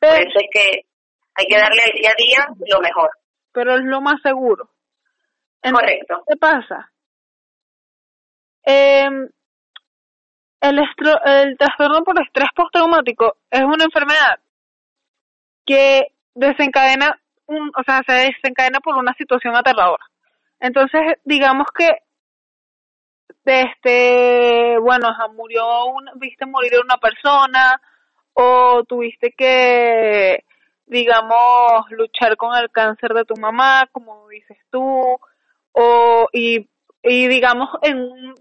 [0.00, 0.86] Por eso es que
[1.34, 3.10] hay que darle al día a día lo mejor.
[3.52, 4.70] Pero es lo más seguro.
[5.62, 6.24] Correcto.
[6.26, 6.90] ¿Qué pasa?
[8.64, 9.08] Eh,
[10.60, 10.78] el,
[11.24, 14.38] el trastorno por estrés postraumático es una enfermedad
[15.66, 20.04] que desencadena, un, o sea, se desencadena por una situación aterradora.
[20.58, 21.88] Entonces, digamos que
[23.44, 27.80] este, bueno, murió una, viste morir una persona
[28.40, 30.44] o tuviste que,
[30.86, 35.18] digamos, luchar con el cáncer de tu mamá, como dices tú,
[35.72, 36.66] o y,
[37.02, 38.34] digamos en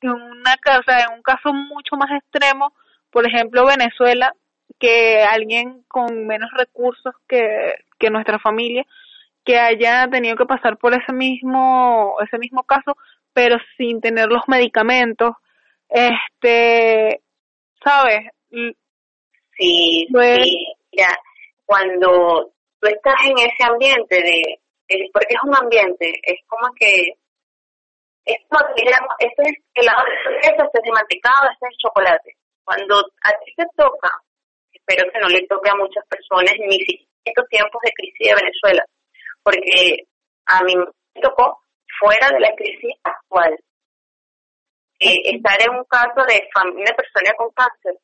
[0.00, 2.74] en una casa, en un caso mucho más extremo,
[3.10, 4.34] por ejemplo Venezuela,
[4.78, 8.84] que alguien con menos recursos que, que nuestra familia,
[9.44, 12.96] que haya tenido que pasar por ese mismo, ese mismo caso,
[13.32, 15.36] pero sin tener los medicamentos,
[15.88, 17.22] este,
[17.82, 18.30] ¿sabes?
[19.56, 21.16] Sí, sí, mira,
[21.64, 24.60] cuando tú estás en ese ambiente de,
[25.12, 27.16] porque es un ambiente, es como que
[28.26, 28.66] es como
[29.18, 32.36] este es helado de fresa, este es de mantecado, este es chocolate.
[32.64, 34.10] Cuando a ti te toca,
[34.72, 38.34] espero que no le toque a muchas personas, ni siquiera estos tiempos de crisis de
[38.34, 38.84] Venezuela,
[39.42, 40.06] porque
[40.46, 41.60] a mí me tocó
[41.98, 43.58] fuera de la crisis actual.
[45.00, 47.94] Eh, estar en un caso de una persona con cáncer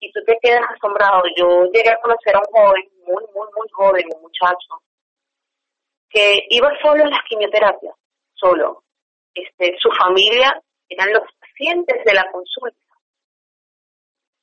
[0.00, 1.22] y tú te quedas asombrado.
[1.36, 4.82] Yo llegué a conocer a un joven, muy, muy, muy joven, un muchacho,
[6.08, 7.94] que iba solo a las quimioterapias,
[8.34, 8.82] solo.
[9.34, 12.78] Este, su familia eran los pacientes de la consulta.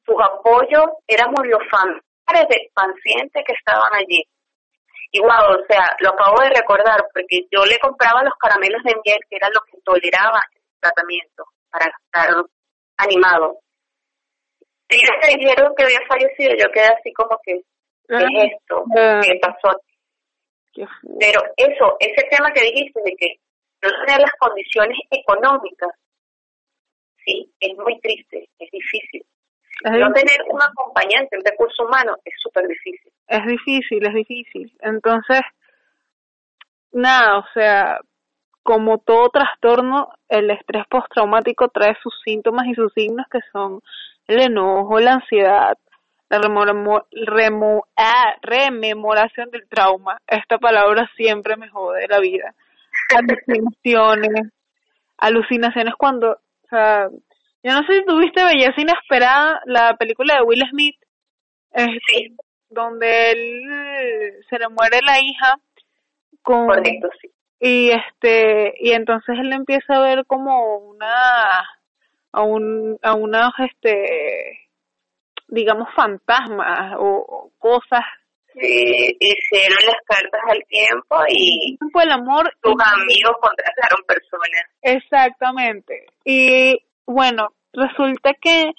[0.05, 4.23] Sus apoyos éramos los familiares del paciente que estaban allí.
[5.13, 9.19] Igual, o sea, lo acabo de recordar porque yo le compraba los caramelos de miel,
[9.29, 12.29] que era lo que toleraba el tratamiento, para estar
[12.97, 13.59] animado.
[14.91, 17.61] Y me dijeron que había fallecido, yo quedé así como que,
[18.07, 18.83] ¿qué es ah, esto?
[18.97, 19.21] Ah.
[19.23, 19.79] ¿Qué pasó?
[21.19, 23.35] Pero eso, ese tema que dijiste de que
[23.81, 25.91] no tener las condiciones económicas,
[27.25, 29.25] sí, es muy triste, es difícil.
[29.83, 33.11] no tener un acompañante en recursos humanos es súper difícil.
[33.27, 34.77] Es difícil, es difícil.
[34.81, 35.41] Entonces,
[36.91, 37.99] nada, o sea,
[38.63, 43.81] como todo trastorno, el estrés postraumático trae sus síntomas y sus signos que son
[44.31, 45.77] el enojo, la ansiedad,
[46.29, 50.17] la remo ah, rememoración del trauma.
[50.27, 52.55] Esta palabra siempre me jode la vida
[53.15, 54.51] alucinaciones,
[55.17, 57.09] alucinaciones cuando, o sea,
[57.63, 60.95] yo no sé si tuviste Belleza Inesperada, la película de Will Smith,
[61.75, 62.35] sí.
[62.69, 65.57] donde él se le muere la hija
[66.41, 67.29] con Correcto, sí.
[67.59, 71.13] y este y entonces él empieza a ver como una
[72.31, 74.69] a un a unos este
[75.47, 78.03] digamos fantasmas o cosas
[78.53, 84.63] Sí, hicieron las cartas al tiempo y el amor tus amigos contrataron personas.
[84.81, 86.07] Exactamente.
[86.25, 88.71] Y bueno, resulta que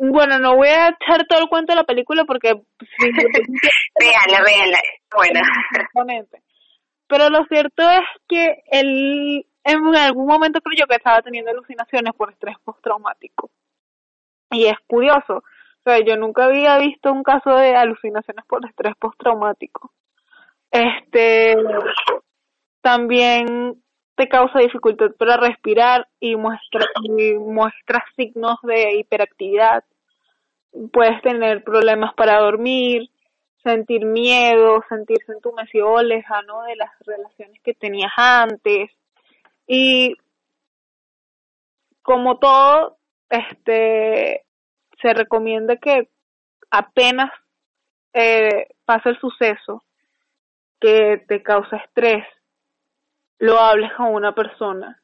[0.00, 2.54] bueno, no voy a echar todo el cuento de la película porque
[4.00, 5.40] véanla, véanla, es buena.
[5.70, 6.42] Exactamente.
[7.06, 12.30] Pero lo cierto es que él en algún momento creyó que estaba teniendo alucinaciones por
[12.30, 13.50] estrés postraumático.
[14.50, 15.42] Y es curioso,
[15.80, 19.92] o sea, yo nunca había visto un caso de alucinaciones por estrés postraumático.
[20.70, 21.56] Este
[22.82, 23.82] también
[24.14, 29.84] te causa dificultad para respirar y muestra y muestra signos de hiperactividad.
[30.92, 33.08] Puedes tener problemas para dormir,
[33.62, 38.90] sentir miedo, sentirse entumecido lejano de las relaciones que tenías antes.
[39.72, 40.16] Y
[42.02, 44.44] como todo, este
[45.00, 46.10] se recomienda que
[46.72, 47.30] apenas
[48.12, 49.84] eh, pasa el suceso
[50.80, 52.26] que te causa estrés,
[53.38, 55.00] lo hables con una persona.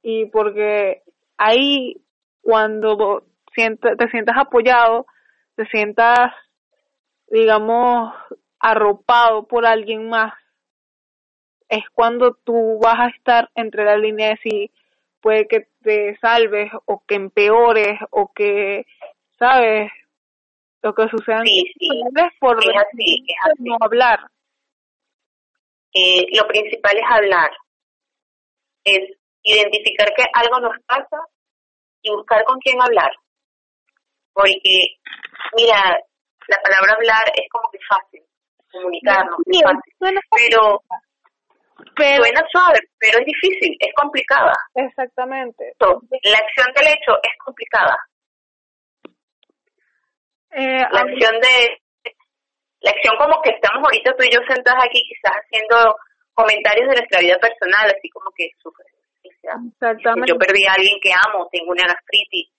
[0.00, 1.02] Y porque
[1.36, 2.02] ahí
[2.40, 5.04] cuando te sientas apoyado,
[5.56, 6.32] te sientas,
[7.26, 8.14] digamos,
[8.60, 10.32] arropado por alguien más,
[11.70, 14.70] es cuando tú vas a estar entre la línea de si
[15.22, 18.84] puede que te salves o que empeores o que
[19.38, 19.90] ¿sabes?
[20.82, 21.88] Lo que sucede sí, sí.
[22.38, 24.20] por es así, es no hablar.
[25.92, 27.50] Eh, lo principal es hablar,
[28.84, 31.18] es identificar que algo nos pasa
[32.02, 33.10] y buscar con quién hablar.
[34.32, 34.96] Porque,
[35.56, 35.98] mira,
[36.46, 38.22] la palabra hablar es como que fácil,
[38.70, 40.82] comunicarnos, es fácil, pero,
[41.96, 44.52] pero suena suave, pero es difícil, es complicada.
[44.74, 45.72] Exactamente.
[45.78, 47.96] la acción del hecho es complicada.
[50.52, 51.78] Eh, la acción de
[52.80, 55.94] la acción como que estamos ahorita tú y yo sentadas aquí quizás haciendo
[56.34, 58.48] comentarios de nuestra vida personal así como que
[60.26, 62.50] yo perdí a alguien que amo tengo una gastritis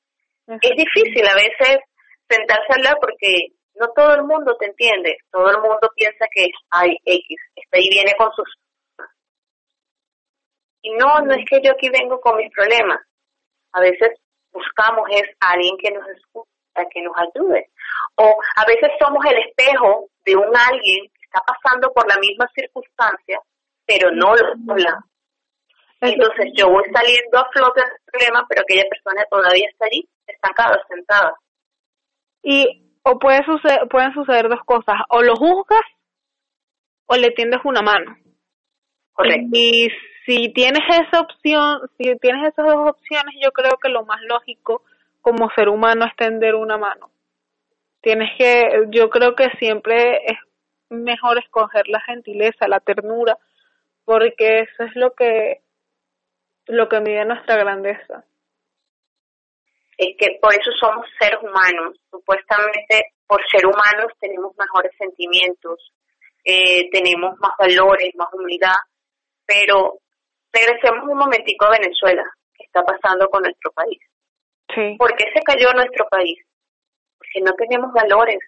[0.48, 1.84] es difícil a veces
[2.30, 6.48] sentarse a hablar porque no todo el mundo te entiende todo el mundo piensa que
[6.70, 8.48] hay X está ahí viene con sus
[10.82, 13.00] y no no es que yo aquí vengo con mis problemas
[13.74, 14.20] a veces
[14.52, 16.52] buscamos es a alguien que nos escuche
[16.91, 17.70] que nos ayude.
[18.15, 22.48] O a veces somos el espejo de un alguien que está pasando por la misma
[22.54, 23.39] circunstancia,
[23.86, 25.04] pero no lo habla.
[26.00, 30.84] Entonces yo voy saliendo a flote del problema, pero aquella persona todavía está allí, estancada,
[30.90, 31.34] sentada.
[32.42, 35.84] Y o puede suceder, pueden suceder dos cosas, o lo juzgas
[37.06, 38.15] o le tiendes una mano.
[39.13, 39.50] Correcto.
[39.52, 39.90] Y
[40.26, 44.84] si tienes esa opción, si tienes esas dos opciones, yo creo que lo más lógico
[45.22, 47.12] como ser humano extender una mano.
[48.02, 50.38] Tienes que, yo creo que siempre es
[50.90, 53.38] mejor escoger la gentileza, la ternura,
[54.06, 55.62] porque eso es lo que,
[56.65, 58.26] lo que mide nuestra grandeza.
[59.98, 61.98] Es que por eso somos seres humanos.
[62.10, 65.94] Supuestamente por ser humanos tenemos mejores sentimientos,
[66.44, 68.76] eh, tenemos más valores, más humildad,
[69.46, 70.00] pero
[70.54, 72.23] regresemos un momentico a Venezuela
[72.71, 73.99] está pasando con nuestro país.
[74.73, 74.95] Sí.
[74.97, 76.39] ¿Por qué se cayó nuestro país?
[77.17, 78.39] Porque no tenemos valores,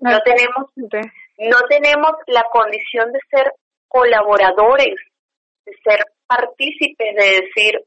[0.00, 3.52] no tenemos, no tenemos la condición de ser
[3.88, 4.94] colaboradores,
[5.64, 7.80] de ser partícipes, de decir,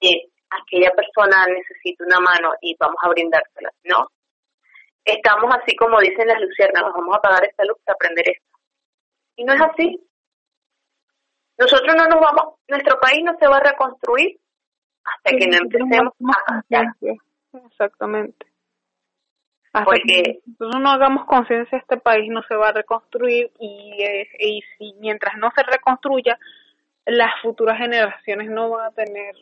[0.00, 0.10] que
[0.50, 3.70] aquella persona necesita una mano y vamos a brindársela.
[3.84, 4.08] No.
[5.04, 8.58] Estamos así como dicen las luciérnagas, vamos a pagar esta luz para aprender esto.
[9.36, 10.00] Y no es así.
[11.58, 14.38] Nosotros no nos vamos, nuestro país no se va a reconstruir
[15.04, 16.62] hasta que no empecemos a
[17.66, 18.46] Exactamente.
[19.72, 24.02] Hasta Porque que nosotros no hagamos conciencia, este país no se va a reconstruir y,
[24.02, 26.38] eh, y si mientras no se reconstruya,
[27.06, 29.34] las futuras generaciones no van a tener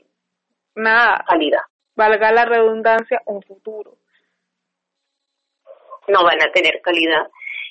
[0.74, 1.24] nada.
[1.26, 1.62] Calidad.
[1.94, 3.96] Valga la redundancia, un futuro.
[6.08, 7.30] No van a tener calidad.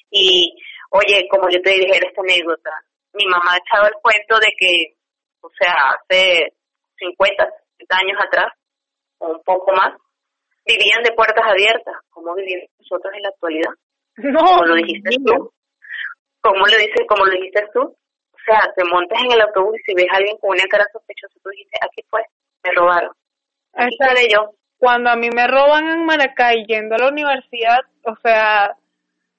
[0.09, 0.55] Y,
[0.91, 2.71] oye, como yo te dije esta anécdota,
[3.13, 4.95] mi mamá echaba el cuento de que,
[5.41, 6.53] o sea, hace
[6.97, 7.45] 50,
[7.77, 8.53] 60 años atrás,
[9.19, 9.93] o un poco más,
[10.65, 13.73] vivían de puertas abiertas, como vivimos nosotros en la actualidad.
[14.17, 15.51] No, como lo dijiste tú.
[16.41, 17.81] Como lo dices, como lo dijiste tú.
[17.81, 20.85] O sea, te montas en el autobús y si ves a alguien con una cara
[20.91, 22.21] sospechosa, tú dices, aquí fue,
[22.63, 23.11] me robaron.
[23.73, 24.51] De yo.
[24.77, 28.75] Cuando a mí me roban en Maracay yendo a la universidad, o sea,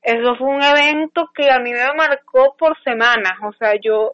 [0.02, 3.34] eso fue un evento que a mí me marcó por semanas.
[3.42, 4.12] O sea, yo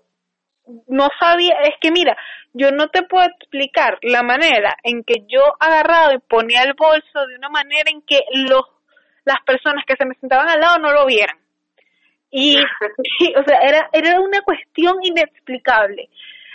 [0.86, 2.16] no sabía, es que mira,
[2.52, 7.26] yo no te puedo explicar la manera en que yo agarraba y ponía el bolso
[7.26, 8.62] de una manera en que los
[9.24, 11.36] las personas que se me sentaban al lado no lo vieran.
[12.30, 12.56] Y,
[13.36, 16.08] o sea, era, era una cuestión inexplicable.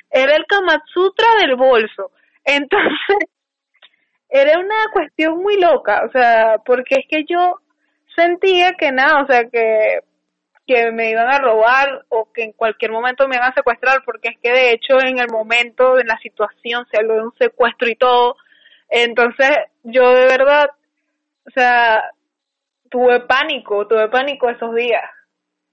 [0.09, 2.11] Era el Kamatsutra del bolso.
[2.43, 3.17] Entonces,
[4.29, 7.59] era una cuestión muy loca, o sea, porque es que yo
[8.15, 9.99] sentía que nada, o sea, que
[10.65, 14.29] que me iban a robar o que en cualquier momento me iban a secuestrar, porque
[14.29, 17.89] es que de hecho en el momento, en la situación, se habló de un secuestro
[17.89, 18.37] y todo.
[18.89, 19.49] Entonces
[19.83, 20.69] yo de verdad,
[21.45, 22.03] o sea,
[22.89, 25.03] tuve pánico, tuve pánico esos días.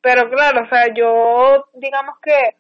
[0.01, 2.57] Pero claro, o sea, yo digamos que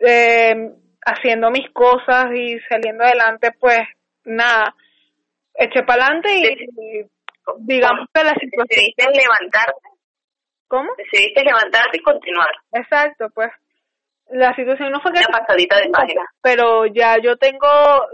[0.00, 0.72] eh,
[1.06, 3.80] haciendo mis cosas y saliendo adelante, pues
[4.24, 4.74] nada,
[5.54, 7.06] eché para adelante y,
[7.58, 9.12] digamos que la situación...
[9.12, 9.88] levantarte
[10.68, 10.90] ¿Cómo?
[10.98, 12.50] Decidiste levantarte y continuar.
[12.72, 13.48] Exacto, pues
[14.30, 15.20] la situación no fue que...
[15.20, 16.22] Una pasadita de página.
[16.42, 17.68] Pero ya yo tengo,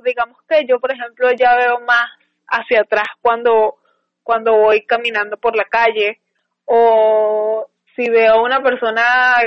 [0.05, 2.07] digamos que yo, por ejemplo, ya veo más
[2.47, 3.79] hacia atrás cuando,
[4.23, 6.21] cuando voy caminando por la calle
[6.65, 9.41] o si veo a una persona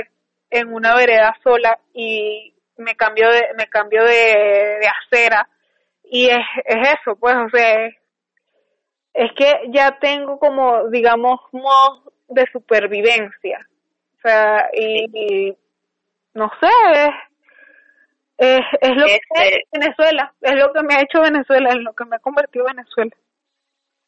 [0.50, 5.48] en una vereda sola y me cambio de, me cambio de, de acera
[6.10, 7.94] y es, es eso, pues, o sea, es,
[9.18, 13.66] es que ya tengo como, digamos, modos de supervivencia.
[14.16, 15.56] O sea, y,
[16.34, 17.10] no sé,
[18.38, 21.82] es, es, lo que es este Venezuela, es lo que me ha hecho Venezuela, es
[21.82, 23.10] lo que me ha convertido Venezuela.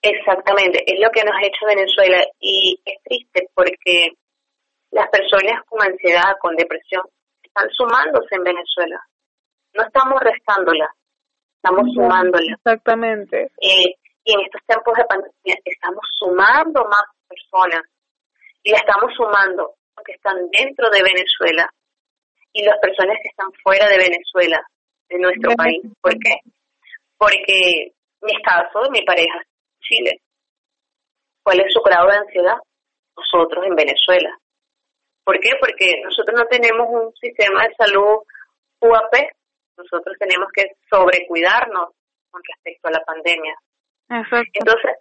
[0.00, 4.12] Exactamente, es lo que nos ha hecho Venezuela y es triste porque
[4.92, 7.02] las personas con ansiedad, con depresión,
[7.42, 9.00] están sumándose en Venezuela.
[9.74, 10.90] No estamos restándolas,
[11.56, 12.58] estamos sumándolas.
[12.58, 13.50] Exactamente.
[13.60, 17.82] Eh, y en estos tiempos de pandemia estamos sumando más personas
[18.62, 21.68] y estamos sumando porque están dentro de Venezuela
[22.52, 24.60] y las personas que están fuera de Venezuela,
[25.08, 25.82] de nuestro país.
[26.00, 26.40] ¿Por qué?
[27.16, 27.92] Porque
[28.22, 29.42] mi caso, mi pareja,
[29.80, 30.20] Chile.
[31.42, 32.56] ¿Cuál es su grado de ansiedad?
[33.16, 34.36] Nosotros en Venezuela.
[35.24, 35.50] ¿Por qué?
[35.60, 38.18] Porque nosotros no tenemos un sistema de salud
[38.80, 39.14] UAP,
[39.76, 41.90] nosotros tenemos que sobrecuidarnos
[42.30, 43.54] con respecto a la pandemia.
[44.10, 44.92] Entonces,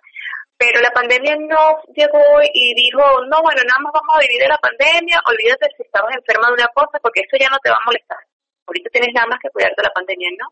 [0.59, 3.01] pero la pandemia no llegó y dijo,
[3.31, 6.59] no, bueno, nada más vamos a vivir de la pandemia, olvídate si estabas enferma de
[6.61, 8.19] una cosa, porque eso ya no te va a molestar.
[8.67, 10.47] Ahorita tienes nada más que cuidarte de la pandemia, ¿no?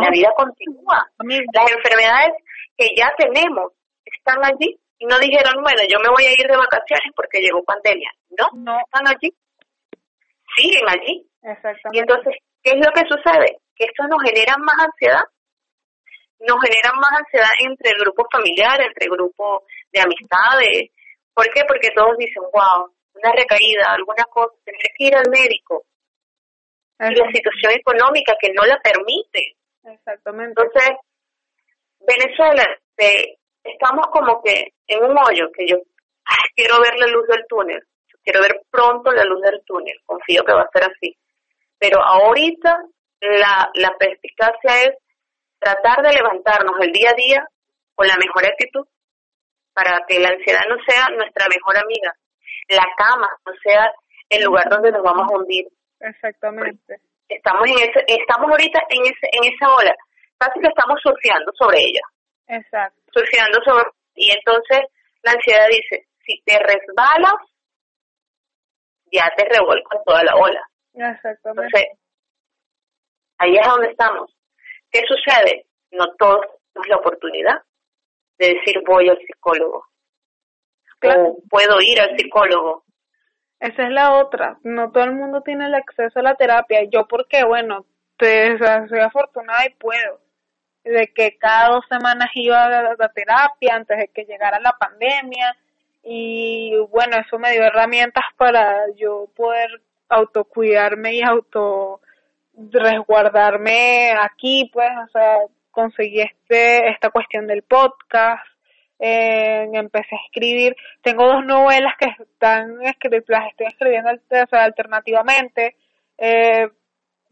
[0.00, 1.04] La vida continúa.
[1.18, 2.32] Las enfermedades
[2.76, 3.72] que ya tenemos
[4.04, 7.62] están allí y no dijeron, bueno, yo me voy a ir de vacaciones porque llegó
[7.64, 8.10] pandemia.
[8.38, 9.34] No, no están allí.
[10.56, 11.28] Siguen allí.
[11.42, 11.92] Exactamente.
[11.92, 13.58] Y entonces, ¿qué es lo que sucede?
[13.76, 15.24] Que esto nos genera más ansiedad
[16.46, 20.90] nos generan más ansiedad entre el grupo familiar, entre el grupo de amistades.
[21.34, 21.62] ¿Por qué?
[21.66, 25.84] Porque todos dicen, wow, una recaída, alguna cosa, tener que ir al médico.
[27.00, 29.56] Y la situación económica que no la permite.
[29.84, 30.54] Exactamente.
[30.60, 30.90] Entonces,
[32.00, 32.64] Venezuela,
[33.64, 35.76] estamos como que en un hoyo que yo
[36.54, 37.82] quiero ver la luz del túnel.
[38.22, 39.98] quiero ver pronto la luz del túnel.
[40.04, 41.16] Confío que va a ser así.
[41.78, 42.84] Pero ahorita
[43.20, 44.96] la, la perspicacia es
[45.62, 47.48] tratar de levantarnos el día a día
[47.94, 48.86] con la mejor actitud
[49.72, 52.12] para que la ansiedad no sea nuestra mejor amiga,
[52.68, 53.90] la cama no sea
[54.28, 55.66] el lugar donde nos vamos a hundir.
[56.00, 57.00] Exactamente.
[57.28, 59.94] Estamos en ese, estamos ahorita en ese, en esa ola.
[60.36, 62.02] casi que estamos surfeando sobre ella.
[62.48, 63.00] Exacto.
[63.12, 63.84] Surfeando sobre,
[64.14, 64.80] y entonces
[65.22, 67.38] la ansiedad dice, si te resbalas,
[69.12, 70.62] ya te revuelco toda la ola.
[70.94, 71.46] Exactamente.
[71.48, 71.84] Entonces,
[73.38, 74.34] ahí es donde estamos.
[74.92, 75.66] ¿Qué sucede?
[75.90, 77.62] No todos tenemos la oportunidad
[78.38, 79.86] de decir voy al psicólogo.
[81.04, 82.84] O puedo ir al psicólogo.
[83.58, 84.58] Esa es la otra.
[84.62, 86.82] No todo el mundo tiene el acceso a la terapia.
[86.92, 87.86] Yo porque, bueno,
[88.18, 90.20] te, soy afortunada y puedo.
[90.84, 95.56] De que cada dos semanas iba a la terapia antes de que llegara la pandemia.
[96.02, 99.70] Y bueno, eso me dio herramientas para yo poder
[100.08, 102.01] autocuidarme y auto
[102.54, 105.38] resguardarme aquí, pues, o sea,
[105.70, 108.44] conseguí este, esta cuestión del podcast,
[108.98, 114.10] eh, empecé a escribir, tengo dos novelas que están las estoy escribiendo
[114.52, 115.76] alternativamente,
[116.18, 116.68] eh,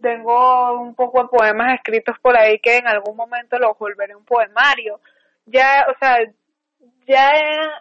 [0.01, 4.25] tengo un poco de poemas escritos por ahí que en algún momento los volveré un
[4.25, 5.01] poemario,
[5.47, 6.19] ya, o sea,
[7.07, 7.33] ya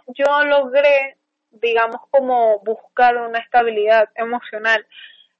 [0.08, 1.18] yo logré,
[1.52, 4.86] digamos, como buscar una estabilidad emocional,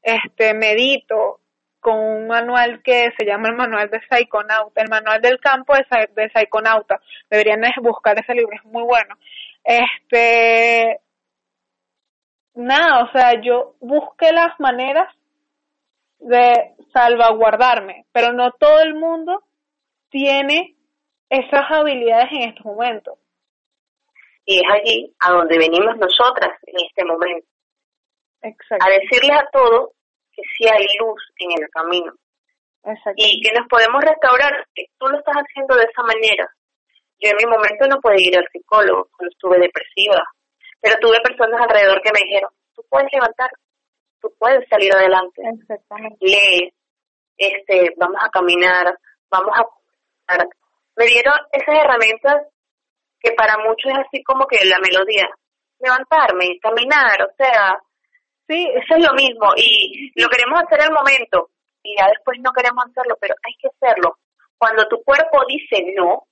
[0.02, 1.42] este, medito,
[1.80, 5.86] con un manual que se llama el manual de Psychonauta, el manual del campo de,
[6.14, 7.00] de Psychonauta.
[7.30, 9.16] Deberían buscar ese libro, es muy bueno.
[9.64, 11.00] Este,
[12.56, 15.14] nada, o sea, yo busqué las maneras
[16.20, 19.44] de salvaguardarme, pero no todo el mundo
[20.10, 20.76] tiene
[21.30, 23.18] esas habilidades en estos momentos.
[24.46, 27.48] Y es allí a donde venimos nosotras en este momento.
[28.42, 28.86] Exacto.
[28.86, 29.92] A decirles a todos
[30.40, 32.14] que sí hay luz en el camino.
[33.16, 34.66] Y que nos podemos restaurar,
[34.98, 36.48] tú lo estás haciendo de esa manera.
[37.20, 40.24] Yo en mi momento no pude ir al psicólogo cuando estuve depresiva,
[40.80, 43.50] pero tuve personas alrededor que me dijeron, tú puedes levantar,
[44.22, 45.42] tú puedes salir adelante.
[46.22, 46.74] Lee,
[47.38, 48.98] este, vamos a caminar,
[49.30, 49.66] vamos a...
[50.96, 52.48] Me dieron esas herramientas
[53.20, 55.28] que para muchos es así como que la melodía,
[55.80, 57.80] levantarme, caminar, o sea,
[58.50, 61.52] Sí, eso es lo mismo y lo queremos hacer al momento
[61.84, 64.18] y ya después no queremos hacerlo, pero hay que hacerlo.
[64.58, 66.24] Cuando tu cuerpo dice no,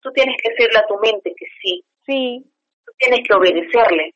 [0.00, 1.84] tú tienes que decirle a tu mente que sí.
[2.06, 2.44] Sí.
[2.84, 4.14] Tú tienes que obedecerle.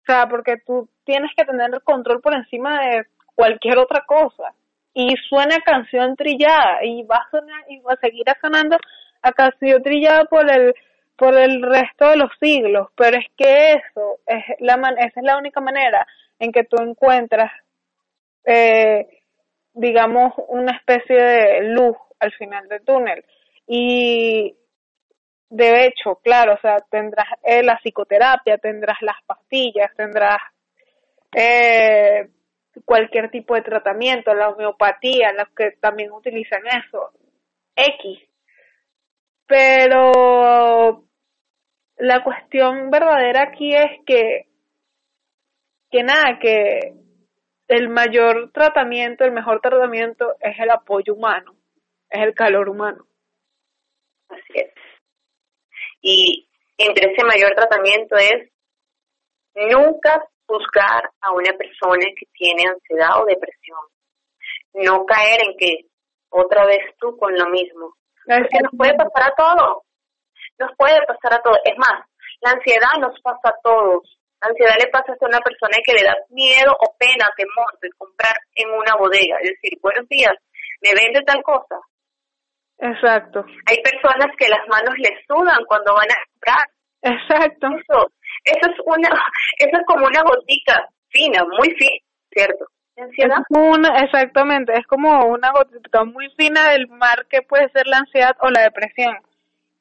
[0.00, 3.04] O sea, porque tú tienes que tener el control por encima de
[3.34, 4.54] cualquier otra cosa.
[4.94, 8.78] Y suena canción trillada y va a sonar y va a seguir sonando
[9.20, 10.74] a canción trillada por el
[11.18, 15.36] por el resto de los siglos, pero es que eso es la esa es la
[15.36, 16.06] única manera
[16.38, 17.50] en que tú encuentras,
[18.44, 19.20] eh,
[19.72, 23.24] digamos, una especie de luz al final del túnel.
[23.66, 24.56] Y
[25.50, 30.38] de hecho, claro, o sea, tendrás eh, la psicoterapia, tendrás las pastillas, tendrás
[31.34, 32.28] eh,
[32.84, 37.10] cualquier tipo de tratamiento, la homeopatía, los que también utilizan eso,
[37.74, 38.20] X.
[39.48, 41.07] Pero
[41.98, 44.46] la cuestión verdadera aquí es que,
[45.90, 46.94] que nada, que
[47.68, 51.56] el mayor tratamiento, el mejor tratamiento es el apoyo humano,
[52.08, 53.06] es el calor humano.
[54.28, 54.72] Así es.
[56.00, 58.50] Y entre ese mayor tratamiento es
[59.54, 63.80] nunca juzgar a una persona que tiene ansiedad o depresión.
[64.74, 65.86] No caer en que
[66.30, 67.94] otra vez tú con lo mismo.
[68.26, 69.87] Es que nos puede pasar a todos
[70.58, 71.58] nos puede pasar a todos.
[71.64, 72.04] Es más,
[72.40, 74.18] la ansiedad nos pasa a todos.
[74.40, 77.90] La ansiedad le pasa a una persona que le da miedo o pena, temor de
[77.98, 79.36] comprar en una bodega.
[79.42, 80.34] Es decir, buenos días,
[80.80, 81.76] ¿me vende tal cosa?
[82.78, 83.44] Exacto.
[83.66, 86.66] Hay personas que las manos les sudan cuando van a comprar.
[87.02, 87.66] Exacto.
[87.66, 88.12] Eso,
[88.44, 89.08] eso es una,
[89.58, 91.98] eso es como una gotica fina, muy fina,
[92.30, 92.66] ¿cierto?
[92.96, 93.38] Ansiedad.
[93.50, 98.36] una, exactamente, es como una gotica muy fina del mar que puede ser la ansiedad
[98.40, 99.16] o la depresión.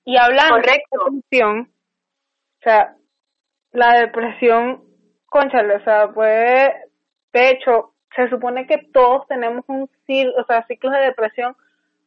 [0.08, 1.70] Y hablando de depresión,
[2.60, 2.96] o sea,
[3.74, 4.86] la depresión,
[5.26, 6.74] conchale, o sea, puede,
[7.34, 11.58] de hecho, se supone que todos tenemos un o sea, ciclos de depresión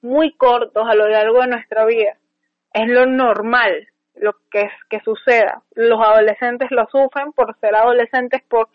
[0.00, 2.16] muy cortos a lo largo de nuestra vida.
[2.72, 5.62] Es lo normal lo que es que suceda.
[5.74, 8.70] Los adolescentes lo sufren por ser adolescentes, por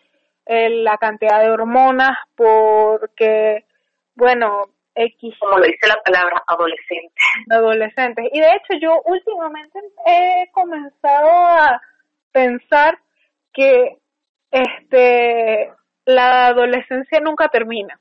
[0.46, 3.64] eh, la cantidad de hormonas, porque,
[4.14, 5.34] bueno, X.
[5.38, 7.14] Como lo dice la palabra, adolescente.
[7.50, 8.24] Adolescentes.
[8.32, 11.80] Y de hecho yo últimamente he comenzado a
[12.32, 12.98] pensar
[13.52, 13.98] que
[14.50, 15.70] este
[16.06, 17.98] la adolescencia nunca termina.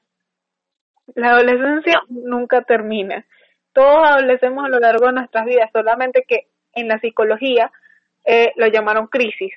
[1.16, 3.26] La adolescencia nunca termina.
[3.74, 7.72] Todos adolecemos a lo largo de nuestras vidas, solamente que en la psicología
[8.24, 9.54] eh, lo llamaron crisis.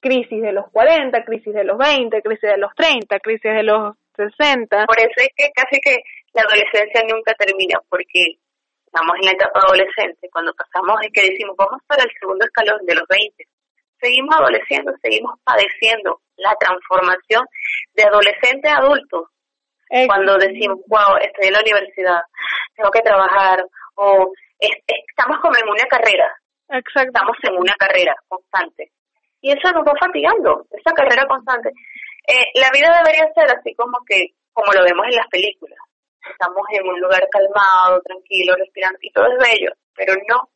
[0.00, 3.96] Crisis de los 40, crisis de los 20, crisis de los 30, crisis de los
[4.16, 4.86] 60.
[4.86, 6.02] Por eso es que casi que
[6.34, 8.38] la adolescencia nunca termina porque
[8.86, 12.78] estamos en la etapa adolescente, cuando pasamos es que decimos, vamos para el segundo escalón
[12.86, 13.44] de los 20,
[14.00, 17.46] seguimos adoleciendo, seguimos padeciendo la transformación
[17.94, 19.30] de adolescente a adulto.
[20.06, 22.20] Cuando decimos, wow, estoy en la universidad,
[22.74, 23.64] tengo que trabajar,
[23.94, 26.34] o estamos como en una carrera,
[26.68, 28.90] estamos en una carrera constante.
[29.40, 31.70] Y eso nos va fatigando, esa carrera constante.
[32.26, 35.78] Eh, la vida debería ser así como que, como lo vemos en las películas.
[36.30, 40.48] Estamos en un lugar calmado, tranquilo, respirando, y todo es bello, pero no,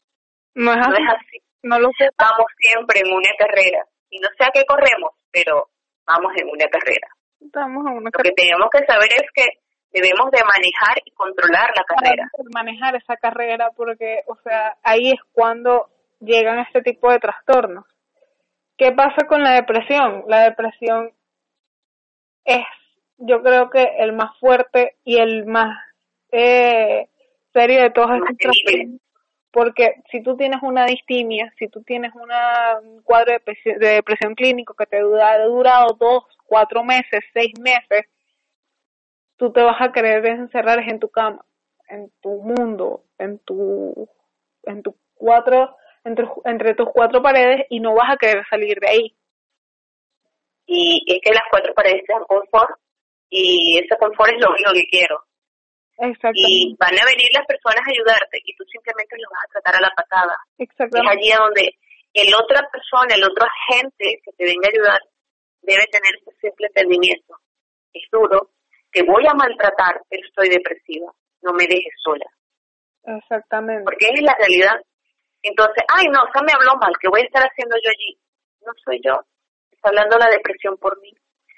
[0.54, 1.42] no es así.
[1.62, 2.08] No, lo sé.
[2.18, 5.68] Vamos siempre en una carrera, y no sé a qué corremos, pero
[6.06, 7.08] vamos en una carrera.
[7.40, 9.46] Una Lo que tenemos que saber es que
[9.92, 12.28] debemos de manejar y controlar la carrera.
[12.52, 15.88] Manejar esa carrera porque, o sea, ahí es cuando
[16.20, 17.84] llegan este tipo de trastornos.
[18.76, 20.24] ¿Qué pasa con la depresión?
[20.28, 21.12] La depresión
[22.44, 22.64] es,
[23.18, 25.76] yo creo que el más fuerte y el más
[26.30, 27.08] eh,
[27.52, 29.00] serio de todos estos trastornos.
[29.50, 34.74] Porque si tú tienes una distimia, si tú tienes una, un cuadro de, depresión clínico
[34.74, 38.06] que te ha durado dos, cuatro meses, seis meses,
[39.36, 41.44] tú te vas a querer encerrar en tu cama,
[41.88, 44.08] en tu mundo, en tu,
[44.64, 48.88] en tu cuatro, entre, entre tus cuatro paredes y no vas a querer salir de
[48.88, 49.16] ahí.
[50.66, 52.78] Y es que las cuatro paredes sean confort
[53.30, 55.24] y ese confort es lo único que quiero.
[56.34, 59.74] Y van a venir las personas a ayudarte y tú simplemente los vas a tratar
[59.76, 60.36] a la patada.
[60.56, 61.02] Exactamente.
[61.02, 61.64] Es allí donde
[62.14, 65.00] el otra persona, el otro agente que te venga a ayudar
[65.62, 67.34] debe tener ese simple entendimiento.
[67.92, 68.50] Es duro,
[68.92, 71.10] te voy a maltratar, pero estoy depresiva,
[71.42, 72.26] no me dejes sola.
[73.04, 73.84] Exactamente.
[73.84, 74.78] Porque es la realidad.
[75.42, 78.18] Entonces, ay, no, o sea, me habló mal, ¿qué voy a estar haciendo yo allí?
[78.62, 79.18] No soy yo,
[79.70, 81.10] está hablando la depresión por mí.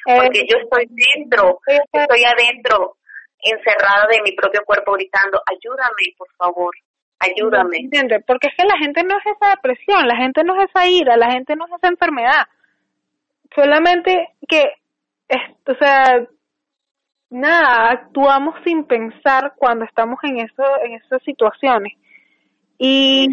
[0.07, 2.97] Eh, Porque yo estoy dentro, estoy adentro,
[3.43, 6.75] encerrada de mi propio cuerpo gritando, ayúdame, por favor,
[7.19, 7.79] ayúdame.
[7.79, 8.25] ¿Entiendes?
[8.27, 11.17] Porque es que la gente no es esa depresión, la gente no es esa ira,
[11.17, 12.47] la gente no es esa enfermedad.
[13.55, 14.73] Solamente que,
[15.67, 16.27] o sea,
[17.31, 21.93] nada, actuamos sin pensar cuando estamos en eso, en esas situaciones.
[22.79, 23.29] Y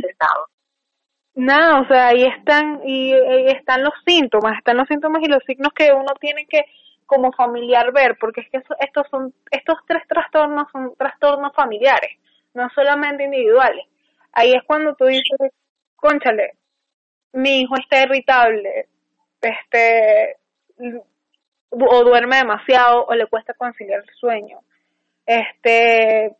[1.38, 5.44] nada, o sea, ahí están y, ahí están los síntomas, están los síntomas y los
[5.46, 6.66] signos que uno tiene que
[7.06, 12.12] como familiar ver, porque es que estos son estos tres trastornos son trastornos familiares,
[12.54, 13.86] no solamente individuales.
[14.34, 15.38] Ahí es cuando tú dices,
[15.96, 16.54] "Conchale,
[17.34, 18.88] mi hijo está irritable,
[19.42, 20.38] este
[21.70, 24.60] o duerme demasiado o le cuesta conciliar el sueño.
[25.26, 26.36] Este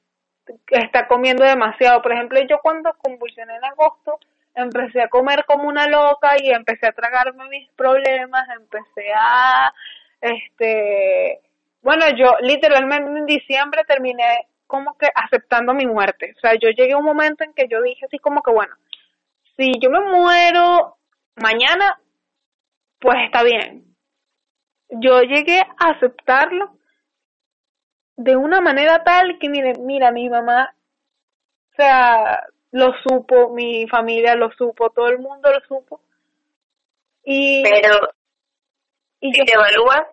[0.70, 2.02] está comiendo demasiado.
[2.02, 4.20] Por ejemplo, yo cuando convulsioné en agosto,
[4.58, 9.74] empecé a comer como una loca y empecé a tragarme mis problemas, empecé a
[10.22, 11.42] este
[11.82, 16.34] bueno, yo literalmente en diciembre terminé como que aceptando mi muerte.
[16.36, 18.76] O sea, yo llegué a un momento en que yo dije así como que bueno,
[19.56, 20.98] si yo me muero
[21.36, 22.00] mañana,
[23.00, 23.88] pues está bien
[24.90, 26.78] yo llegué a aceptarlo
[28.16, 30.74] de una manera tal que, mire, mira, mi mamá,
[31.72, 32.48] o sea,
[32.78, 36.00] lo supo, mi familia lo supo, todo el mundo lo supo.
[37.24, 38.10] Y, Pero,
[39.20, 40.08] y si te evalúas,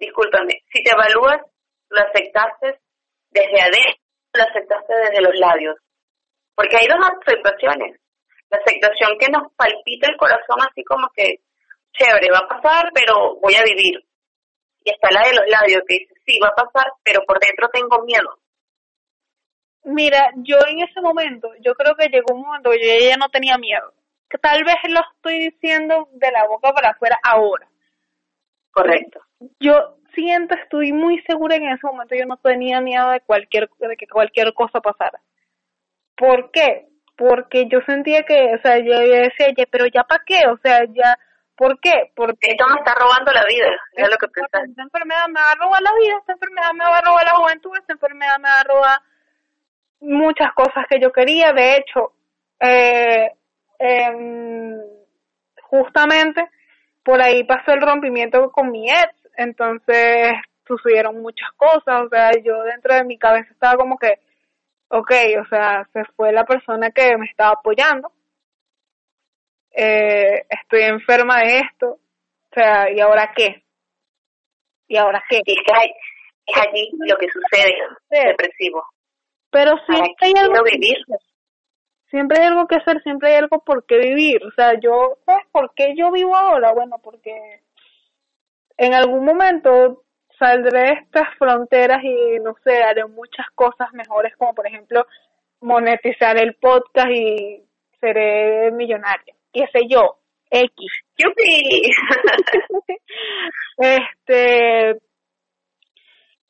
[0.00, 1.42] discúlpame, si te evalúas,
[1.90, 2.80] lo aceptaste
[3.30, 5.76] desde adentro, lo aceptaste desde los labios.
[6.54, 8.00] Porque hay dos aceptaciones.
[8.50, 11.40] La aceptación que nos palpita el corazón así como que
[11.92, 14.00] chévere, va a pasar, pero voy a vivir.
[14.84, 17.68] Y está la de los labios que dice, sí, va a pasar, pero por dentro
[17.68, 18.41] tengo miedo.
[19.84, 23.28] Mira, yo en ese momento, yo creo que llegó un momento que yo ya no
[23.28, 23.92] tenía miedo.
[24.28, 27.66] Que tal vez lo estoy diciendo de la boca para afuera ahora.
[28.70, 29.20] Correcto.
[29.60, 33.96] Yo siento, estoy muy segura en ese momento yo no tenía miedo de cualquier de
[33.96, 35.20] que cualquier cosa pasara.
[36.16, 36.86] ¿Por qué?
[37.16, 41.18] Porque yo sentía que, o sea, yo decía, pero ya para qué, o sea, ya
[41.62, 42.10] ¿Por qué?
[42.16, 44.68] Porque esto me está robando la vida, es lo que pensás.
[44.68, 47.36] Esta enfermedad me va a robar la vida, esta enfermedad me va a robar la
[47.36, 48.98] juventud, esta enfermedad me va a robar
[50.02, 51.52] muchas cosas que yo quería.
[51.52, 52.12] De hecho,
[52.60, 53.30] eh,
[53.78, 54.78] eh,
[55.62, 56.48] justamente
[57.02, 60.32] por ahí pasó el rompimiento con mi ex, entonces
[60.66, 64.20] sucedieron muchas cosas, o sea, yo dentro de mi cabeza estaba como que,
[64.88, 68.12] ok, o sea, se fue la persona que me estaba apoyando,
[69.72, 73.64] eh, estoy enferma de esto, o sea, ¿y ahora qué?
[74.86, 75.38] ¿Y ahora qué?
[75.44, 75.90] es que hay,
[76.46, 77.74] es allí lo que sucede,
[78.10, 78.84] depresivo.
[79.52, 80.96] Pero siempre hay algo vivir.
[82.10, 84.44] Siempre hay algo que hacer, siempre hay algo por qué vivir.
[84.44, 86.72] O sea, yo, ¿sabes por qué yo vivo ahora?
[86.72, 87.60] Bueno, porque
[88.78, 90.02] en algún momento,
[90.38, 95.06] saldré de estas fronteras y no sé, haré muchas cosas mejores, como por ejemplo
[95.60, 97.62] monetizar el podcast y
[98.00, 99.34] seré millonaria.
[99.52, 100.18] Qué sé yo,
[100.50, 100.92] X.
[101.16, 101.82] ¡Yupi!
[103.78, 104.98] este,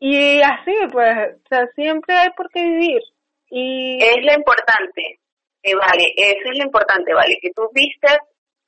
[0.05, 3.01] y así, pues, o sea, siempre hay por qué vivir.
[3.51, 5.21] Y es lo importante,
[5.63, 8.19] eh, vale, eso es lo importante, vale, que tú vistes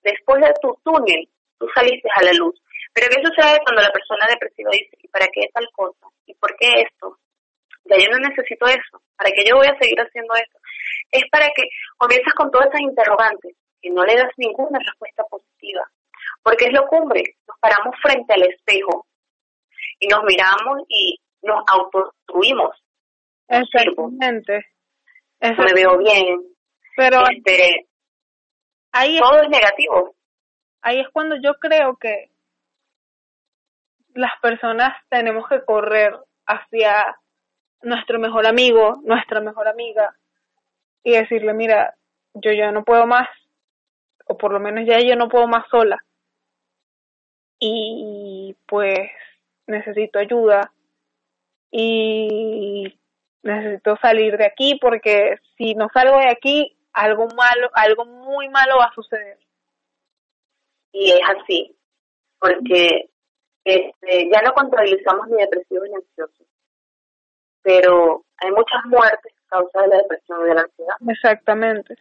[0.05, 1.29] después de tu túnel,
[1.59, 2.55] tú saliste a la luz.
[2.93, 6.07] Pero ¿qué sucede cuando la persona depresiva dice, ¿y para qué tal cosa?
[6.25, 7.19] ¿Y por qué esto?
[7.87, 9.03] Ya yo no necesito eso.
[9.17, 10.61] ¿Para qué yo voy a seguir haciendo esto?
[11.11, 11.65] Es para que
[11.97, 15.83] comienzas con todas esas interrogantes y no le das ninguna respuesta positiva.
[16.45, 17.25] Porque es lo cumbre.
[17.49, 19.09] Nos paramos frente al espejo
[19.99, 22.83] y nos miramos y nos autodestruimos.
[23.49, 24.67] Exactamente.
[25.41, 26.41] Me veo bien.
[26.97, 27.87] Pero este,
[28.93, 30.15] ahí todo es negativo.
[30.81, 32.31] Ahí es cuando yo creo que
[34.15, 36.17] las personas tenemos que correr
[36.47, 37.17] hacia
[37.83, 40.15] nuestro mejor amigo, nuestra mejor amiga,
[41.03, 41.95] y decirle, mira,
[42.35, 43.29] yo ya no puedo más,
[44.27, 45.99] o por lo menos ya yo no puedo más sola,
[47.59, 49.11] y pues
[49.67, 50.73] necesito ayuda,
[51.77, 53.01] y
[53.43, 58.77] necesito salir de aquí, porque si no salgo de aquí, algo malo, algo muy malo
[58.79, 59.39] va a suceder.
[60.93, 61.77] Y es así,
[62.39, 63.11] porque
[63.65, 66.47] este, ya no contabilizamos ni depresivos ni ansiosos,
[67.61, 70.97] pero hay muchas muertes a causa de la depresión y de la ansiedad.
[71.09, 71.97] Exactamente.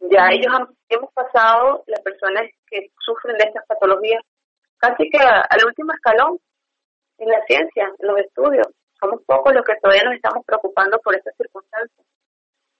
[0.00, 0.52] Ya ellos
[0.90, 4.22] hemos pasado, las personas que sufren de estas patologías,
[4.76, 6.38] casi que al último escalón
[7.18, 8.66] en la ciencia, en los estudios.
[9.00, 12.06] Somos pocos los que todavía nos estamos preocupando por estas circunstancias.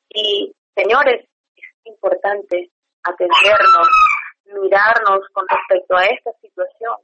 [0.09, 1.27] Y, señores,
[1.57, 2.71] es importante
[3.03, 3.89] atendernos,
[4.47, 6.95] mirarnos con respecto a esta situación.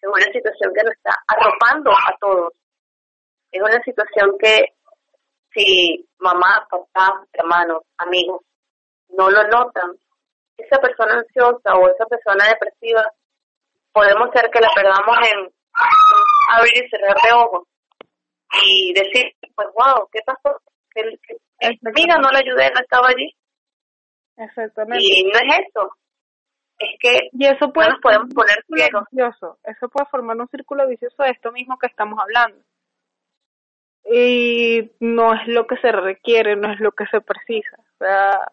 [0.00, 2.52] Es una situación que nos está arropando a todos.
[3.52, 4.74] Es una situación que
[5.54, 8.42] si mamá, papá, hermanos, amigos
[9.10, 9.92] no lo notan,
[10.56, 13.10] esa persona ansiosa o esa persona depresiva,
[13.92, 15.50] podemos ser que la perdamos en
[16.56, 17.68] abrir y cerrar de ojos
[18.64, 20.60] y decir, pues wow, ¿qué pasó?
[20.94, 21.02] Que,
[21.60, 23.30] amiga no la ayudé, no estaba allí.
[24.36, 25.04] Exactamente.
[25.04, 25.92] Y no es eso,
[26.78, 29.04] es que y eso puede no nos podemos poner ciegos.
[29.10, 29.58] Vicioso.
[29.64, 32.62] Eso puede formar un círculo vicioso de esto mismo que estamos hablando.
[34.04, 37.76] Y no es lo que se requiere, no es lo que se precisa.
[37.78, 38.52] O sea,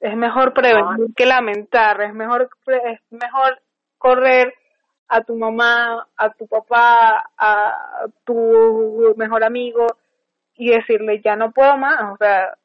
[0.00, 3.62] es mejor prevenir que lamentar, es mejor, es mejor
[3.98, 4.54] correr
[5.08, 9.86] a tu mamá, a tu papá, a tu mejor amigo
[10.54, 12.56] y decirle, ya no puedo más, o sea,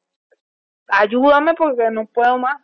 [0.88, 2.62] ayúdame porque no puedo más.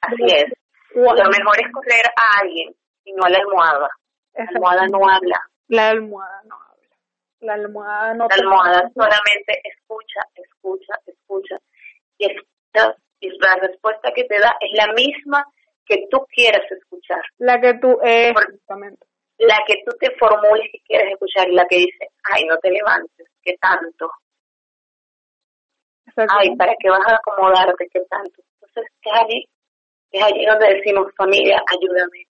[0.00, 0.52] Así es.
[0.94, 2.74] Lo mejor es correr a alguien
[3.04, 3.88] y no a la almohada.
[4.34, 5.40] La almohada no habla.
[5.68, 6.96] La almohada no habla.
[7.40, 11.58] La almohada no La almohada solamente escucha, escucha, escucha.
[12.18, 12.26] Y,
[13.20, 15.44] y la respuesta que te da es la misma
[15.86, 17.22] que tú quieras escuchar.
[17.38, 19.06] La que tú, eh, exactamente.
[19.38, 22.70] La que tú te formules que quieres escuchar y la que dice, ay, no te
[22.70, 24.10] levantes, ¿qué tanto?
[26.16, 27.88] Ay, ¿para qué vas a acomodarte?
[27.92, 28.42] ¿Qué tanto?
[28.54, 29.48] Entonces, es allí,
[30.10, 32.26] es allí donde decimos, familia, ayúdame.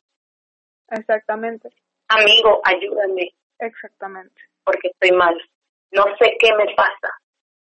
[0.89, 1.69] Exactamente.
[2.09, 3.31] Amigo, ayúdame.
[3.59, 4.43] Exactamente.
[4.65, 5.37] Porque estoy mal.
[5.93, 7.15] No sé qué me pasa,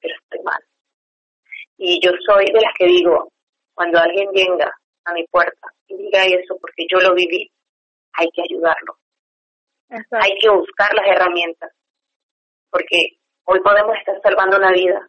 [0.00, 0.60] pero estoy mal.
[1.76, 3.30] Y yo soy de las que digo,
[3.74, 4.72] cuando alguien venga
[5.04, 7.50] a mi puerta y diga eso porque yo lo viví,
[8.12, 8.96] hay que ayudarlo.
[9.90, 11.72] Hay que buscar las herramientas,
[12.70, 15.08] porque hoy podemos estar salvando una vida,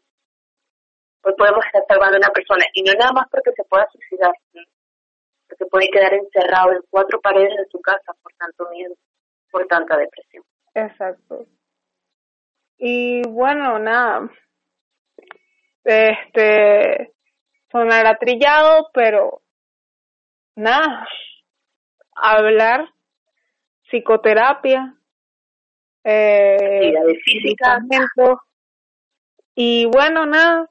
[1.24, 4.32] hoy podemos estar salvando a una persona, y no nada más porque se pueda suicidar,
[5.50, 8.96] porque puede quedar encerrado en cuatro paredes de su casa por tanto miedo,
[9.52, 10.46] por tanta depresión.
[10.74, 11.46] Exacto.
[12.78, 14.30] Y bueno, nada,
[15.84, 17.14] este,
[17.70, 19.42] sonará trillado, pero
[20.60, 21.08] nada,
[22.16, 22.90] hablar,
[23.90, 24.94] psicoterapia,
[26.04, 27.80] eh, de física,
[29.56, 30.70] y bueno, nada,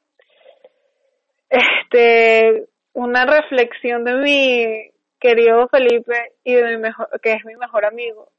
[1.49, 7.85] este, una reflexión de mi querido Felipe y de mi mejor, que es mi mejor
[7.85, 8.31] amigo.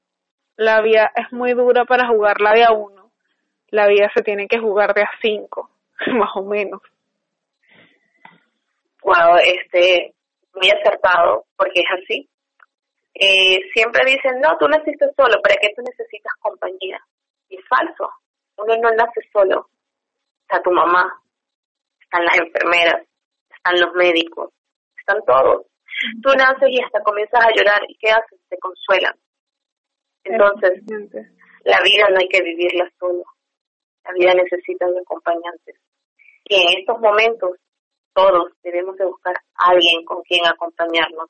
[0.55, 3.11] La vida es muy dura para jugarla de a uno.
[3.69, 5.69] La vida se tiene que jugar de a cinco,
[6.13, 6.81] más o menos.
[9.03, 10.13] Wow, este,
[10.59, 12.29] muy acertado, porque es así.
[13.13, 16.99] Eh, siempre dicen, no, tú naciste solo, ¿para qué tú necesitas compañía?
[17.49, 18.09] Y es falso,
[18.57, 19.67] uno no nace solo.
[20.41, 21.21] Está tu mamá,
[21.99, 23.05] están las enfermeras,
[23.49, 24.51] están los médicos,
[24.97, 25.65] están todos.
[26.23, 28.39] Tú naces y hasta comienzas a llorar y ¿qué haces?
[28.49, 29.13] Te consuelan.
[30.23, 30.83] Entonces,
[31.63, 33.23] la vida no hay que vivirla solo.
[34.05, 35.75] La vida necesita de acompañantes.
[36.45, 37.51] Y en estos momentos,
[38.13, 41.29] todos debemos de buscar a alguien con quien acompañarnos.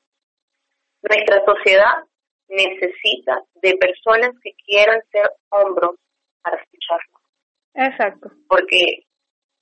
[1.02, 2.04] Nuestra sociedad
[2.48, 5.96] necesita de personas que quieran ser hombros
[6.42, 7.22] para escucharnos.
[7.74, 8.30] Exacto.
[8.48, 9.04] Porque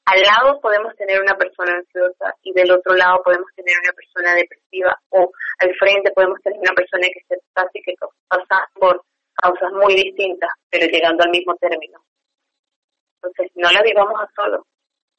[0.07, 4.35] al lado podemos tener una persona ansiosa y del otro lado podemos tener una persona
[4.35, 7.95] depresiva o al frente podemos tener una persona que se casi que
[8.27, 9.05] pasa por
[9.35, 12.03] causas muy distintas, pero llegando al mismo término.
[13.17, 14.67] Entonces, no la vivamos a solo,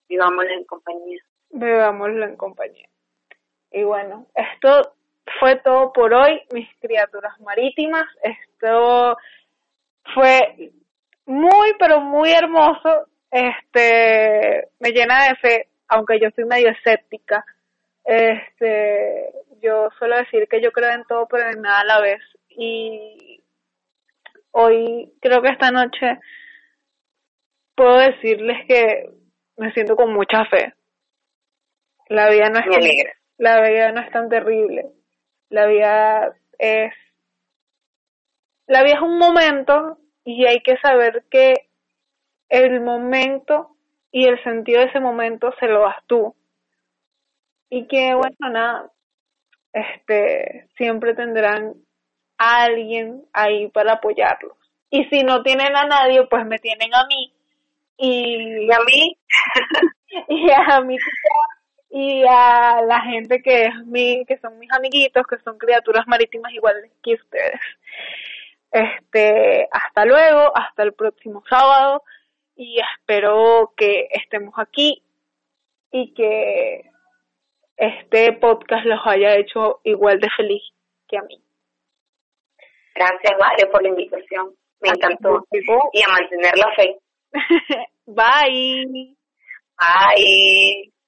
[0.08, 1.22] vivámosla en compañía.
[1.52, 2.88] Vivámosla en compañía.
[3.72, 4.94] Y bueno, esto
[5.40, 8.08] fue todo por hoy, mis criaturas marítimas.
[8.24, 9.18] Esto
[10.14, 10.72] fue
[11.26, 13.08] muy, pero muy hermoso.
[13.32, 17.46] Este, me llena de fe, aunque yo soy medio escéptica.
[18.04, 19.32] Este,
[19.62, 22.22] yo suelo decir que yo creo en todo, pero en nada a la vez.
[22.50, 23.44] Y
[24.52, 26.20] hoy, creo que esta noche,
[27.76, 29.10] puedo decirles que
[29.58, 30.74] me siento con mucha fe.
[32.10, 32.82] La vida no es tan,
[33.38, 34.92] la vida no es tan terrible.
[35.50, 36.94] La vida es
[38.68, 41.70] la vida es un momento y hay que saber que
[42.50, 43.76] el momento
[44.12, 46.36] y el sentido de ese momento se lo das tú.
[47.70, 48.92] Y que bueno, nada,
[49.74, 51.76] este siempre tendrán
[52.38, 54.58] a alguien ahí para apoyarlos.
[54.90, 57.34] Y si no tienen a nadie, pues me tienen a mí.
[57.98, 59.18] Y, a mí.
[60.30, 60.98] y a mí
[61.90, 66.54] y a la gente que es mi, que son mis amiguitos, que son criaturas marítimas
[66.54, 67.60] iguales que ustedes.
[68.72, 72.04] Este, hasta luego, hasta el próximo sábado
[72.56, 75.02] y espero que estemos aquí
[75.92, 76.92] y que
[77.78, 80.62] este podcast los haya hecho igual de feliz
[81.08, 81.42] que a mí.
[82.94, 84.54] Gracias, Vale, por la invitación.
[84.82, 85.46] Me encantó.
[85.52, 87.00] Y a mantener la fe.
[88.06, 89.16] Bye.
[89.78, 90.99] Bye.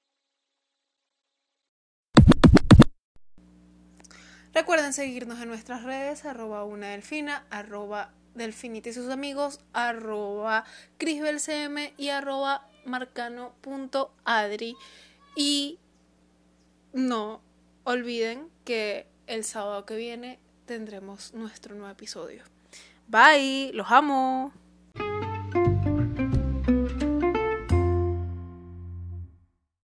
[4.54, 10.64] Recuerden seguirnos en nuestras redes, arroba una delfina, arroba delfinita y sus amigos, arroba
[10.98, 14.76] crisbelcm y arroba marcano.adri.
[15.34, 15.78] Y
[16.92, 17.40] no
[17.84, 22.44] olviden que el sábado que viene tendremos nuestro nuevo episodio.
[23.08, 24.52] Bye, los amo.